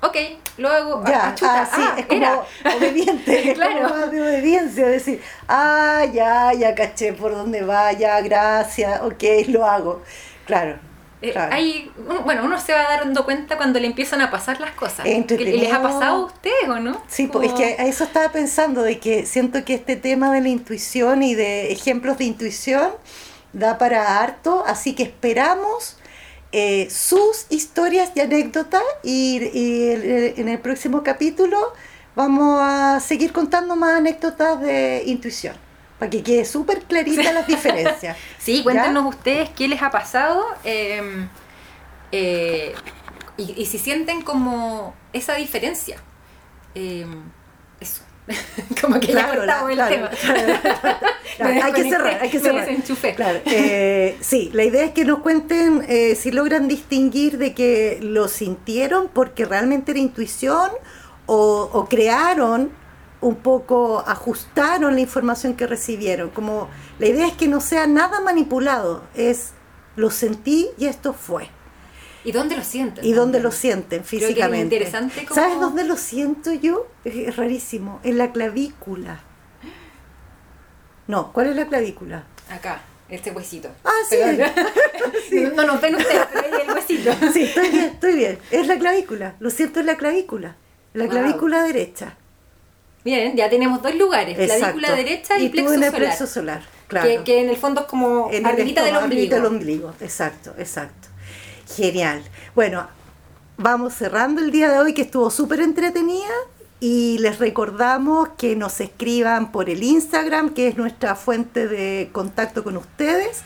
ok, 0.00 0.16
lo 0.58 0.68
hago, 0.68 1.04
Ya, 1.06 1.28
ah, 1.28 1.34
chuta, 1.34 1.62
ah, 1.62 1.66
sí, 1.76 1.82
ah, 1.84 1.94
es 1.98 2.06
como 2.06 2.20
era. 2.22 2.42
obediente, 2.76 3.50
es 3.50 3.54
Claro. 3.54 3.88
como 3.88 3.94
más 3.96 4.10
de 4.12 4.22
obediencia, 4.22 4.86
decir, 4.86 5.20
ah, 5.48 6.04
ya, 6.12 6.52
ya 6.54 6.74
caché 6.74 7.12
por 7.12 7.32
dónde 7.32 7.62
va, 7.62 7.92
ya, 7.92 8.20
gracias, 8.20 9.00
ok, 9.02 9.22
lo 9.48 9.64
hago. 9.66 10.02
Claro, 10.46 10.78
Eh, 11.20 11.30
claro. 11.32 11.52
hay, 11.54 11.90
un- 12.08 12.24
bueno, 12.24 12.44
uno 12.44 12.58
se 12.60 12.72
va 12.72 12.82
dando 12.98 13.24
cuenta 13.24 13.56
cuando 13.56 13.78
le 13.80 13.86
empiezan 13.86 14.20
a 14.20 14.30
pasar 14.30 14.60
las 14.60 14.72
cosas. 14.72 15.06
Es. 15.06 15.30
¿Les 15.40 15.72
ha 15.72 15.80
pasado 15.82 16.22
a 16.22 16.24
ustedes 16.26 16.68
o 16.68 16.78
no? 16.80 17.00
Sí, 17.08 17.26
pues 17.28 17.46
es 17.46 17.52
Como- 17.52 17.64
que 17.64 17.76
a 17.82 17.86
eso 17.86 18.02
estaba 18.04 18.28
pensando, 18.30 18.82
de 18.82 18.98
que 18.98 19.24
siento 19.26 19.64
que 19.64 19.74
este 19.74 19.94
tema 19.96 20.32
de 20.32 20.40
la 20.40 20.48
intuición 20.48 21.22
y 21.22 21.34
de 21.36 21.70
ejemplos 21.72 22.18
de 22.18 22.24
intuición 22.24 22.90
da 23.52 23.78
para 23.78 24.20
harto, 24.20 24.64
así 24.66 24.94
que 24.94 25.02
esperamos 25.04 25.98
eh, 26.52 26.88
sus 26.90 27.46
historias 27.50 28.10
y 28.14 28.20
anécdotas 28.20 28.82
y, 29.02 29.38
y 29.54 29.88
el- 29.90 30.34
en 30.38 30.48
el 30.48 30.58
próximo 30.58 31.02
capítulo 31.02 31.58
vamos 32.14 32.58
a 32.62 33.00
seguir 33.00 33.32
contando 33.32 33.74
más 33.76 33.94
anécdotas 33.98 34.60
de 34.60 35.02
intuición, 35.06 35.56
para 35.98 36.10
que 36.10 36.22
quede 36.22 36.44
súper 36.44 36.82
clarita 36.82 37.32
las 37.32 37.46
diferencias. 37.46 38.16
Sí, 38.38 38.62
cuéntenos 38.62 39.06
ustedes 39.14 39.48
qué 39.50 39.68
les 39.68 39.80
ha 39.82 39.90
pasado 39.90 40.44
eh, 40.64 41.26
eh, 42.12 42.74
y, 43.38 43.52
y 43.62 43.66
si 43.66 43.78
sienten 43.78 44.22
como 44.22 44.94
esa 45.12 45.34
diferencia. 45.36 45.96
Como 48.80 49.00
que 49.00 49.08
ya 49.12 49.28
cortamos 49.28 49.70
el 49.70 49.76
claro, 49.76 49.94
tema. 49.94 50.10
claro, 50.10 50.60
claro, 51.36 51.60
hay 51.64 51.72
que 51.72 51.90
cerrar, 51.90 52.18
hay 52.20 52.30
que 52.30 52.38
cerrar. 52.38 53.14
Claro, 53.16 53.40
eh, 53.46 54.16
sí, 54.20 54.50
la 54.52 54.64
idea 54.64 54.84
es 54.84 54.92
que 54.92 55.04
nos 55.04 55.20
cuenten 55.20 55.84
eh, 55.88 56.14
si 56.14 56.30
logran 56.30 56.68
distinguir 56.68 57.38
de 57.38 57.54
que 57.54 57.98
lo 58.00 58.28
sintieron 58.28 59.08
porque 59.12 59.44
realmente 59.44 59.92
era 59.92 60.00
intuición 60.00 60.70
o, 61.26 61.68
o 61.72 61.88
crearon 61.88 62.70
un 63.20 63.36
poco, 63.36 64.02
ajustaron 64.06 64.94
la 64.94 65.00
información 65.00 65.54
que 65.54 65.66
recibieron. 65.66 66.30
Como 66.30 66.68
la 66.98 67.06
idea 67.06 67.26
es 67.26 67.34
que 67.34 67.48
no 67.48 67.60
sea 67.60 67.86
nada 67.86 68.20
manipulado, 68.20 69.04
es 69.14 69.52
lo 69.96 70.10
sentí 70.10 70.68
y 70.78 70.86
esto 70.86 71.12
fue. 71.12 71.48
¿Y 72.24 72.32
dónde 72.32 72.56
lo 72.56 72.62
sienten? 72.64 73.04
¿Y 73.04 73.12
dónde 73.12 73.40
lo 73.40 73.50
sienten 73.50 74.00
que 74.00 74.04
es 74.04 74.08
físicamente? 74.22 74.76
interesante 74.76 75.24
como- 75.26 75.40
¿Sabes 75.40 75.58
dónde 75.60 75.84
lo 75.84 75.96
siento 75.96 76.52
yo? 76.52 76.86
Es, 77.04 77.36
rarísimo, 77.36 78.00
en 78.04 78.18
la 78.18 78.30
clavícula. 78.32 79.20
No, 81.08 81.32
¿cuál 81.32 81.48
es 81.48 81.56
la 81.56 81.66
clavícula? 81.66 82.24
Acá, 82.50 82.80
este 83.08 83.30
huesito. 83.32 83.70
Ah, 83.84 83.90
sí. 84.08 84.16
Perdón. 84.20 84.50
No 85.56 85.64
nos 85.64 85.80
ven 85.80 85.94
ustedes, 85.96 86.26
pero 86.32 86.44
ahí 86.56 86.62
el 86.66 86.74
huesito. 86.74 87.12
Sí, 87.32 87.42
estoy 87.44 87.68
bien, 87.70 87.84
estoy 87.86 88.14
bien. 88.14 88.38
Es 88.50 88.66
la 88.66 88.78
clavícula, 88.78 89.34
lo 89.40 89.50
siento 89.50 89.80
en 89.80 89.86
la 89.86 89.96
clavícula. 89.96 90.56
La 90.94 91.04
Wow. 91.04 91.12
clavícula 91.12 91.62
derecha. 91.64 92.16
Miren, 93.04 93.34
ya 93.34 93.48
tenemos 93.50 93.82
dos 93.82 93.94
lugares, 93.96 94.36
clavícula 94.36 94.88
Exacto. 94.88 94.96
derecha 94.96 95.38
y, 95.38 95.46
tú 95.48 95.52
plexo 95.52 95.74
en 95.74 95.82
el 95.82 95.90
solar. 95.90 96.00
plexo 96.06 96.26
solar, 96.26 96.62
claro. 96.86 97.08
que, 97.08 97.24
que 97.24 97.40
en 97.42 97.48
el 97.50 97.56
fondo 97.56 97.80
es 97.80 97.86
como 97.88 98.28
en 98.30 98.46
el 98.46 98.52
arribita 98.52 98.84
del 98.84 98.94
ombligo. 98.96 99.06
arribita 99.12 99.36
del 99.36 99.46
ombligo. 99.46 99.94
Exacto, 100.00 100.54
exacto. 100.58 101.08
Genial. 101.76 102.22
Bueno, 102.54 102.86
vamos 103.56 103.94
cerrando 103.94 104.40
el 104.42 104.50
día 104.50 104.70
de 104.70 104.78
hoy 104.78 104.94
que 104.94 105.02
estuvo 105.02 105.30
súper 105.30 105.60
entretenida 105.60 106.32
y 106.80 107.18
les 107.18 107.38
recordamos 107.38 108.30
que 108.36 108.56
nos 108.56 108.80
escriban 108.80 109.52
por 109.52 109.70
el 109.70 109.82
Instagram, 109.82 110.50
que 110.50 110.68
es 110.68 110.76
nuestra 110.76 111.14
fuente 111.14 111.68
de 111.68 112.10
contacto 112.12 112.64
con 112.64 112.76
ustedes. 112.76 113.42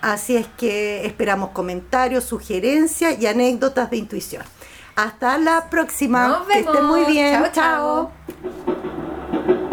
Así 0.00 0.36
es 0.36 0.46
que 0.56 1.04
esperamos 1.06 1.50
comentarios, 1.50 2.24
sugerencias 2.24 3.20
y 3.20 3.26
anécdotas 3.26 3.90
de 3.90 3.96
intuición. 3.98 4.42
Hasta 4.96 5.38
la 5.38 5.68
próxima. 5.70 6.28
Nos 6.28 6.46
Que 6.48 6.60
estén 6.60 6.84
muy 6.84 7.00
vemos. 7.00 7.12
bien. 7.12 7.32
Chao, 7.32 7.52
chao. 7.52 8.10
chao. 8.32 9.67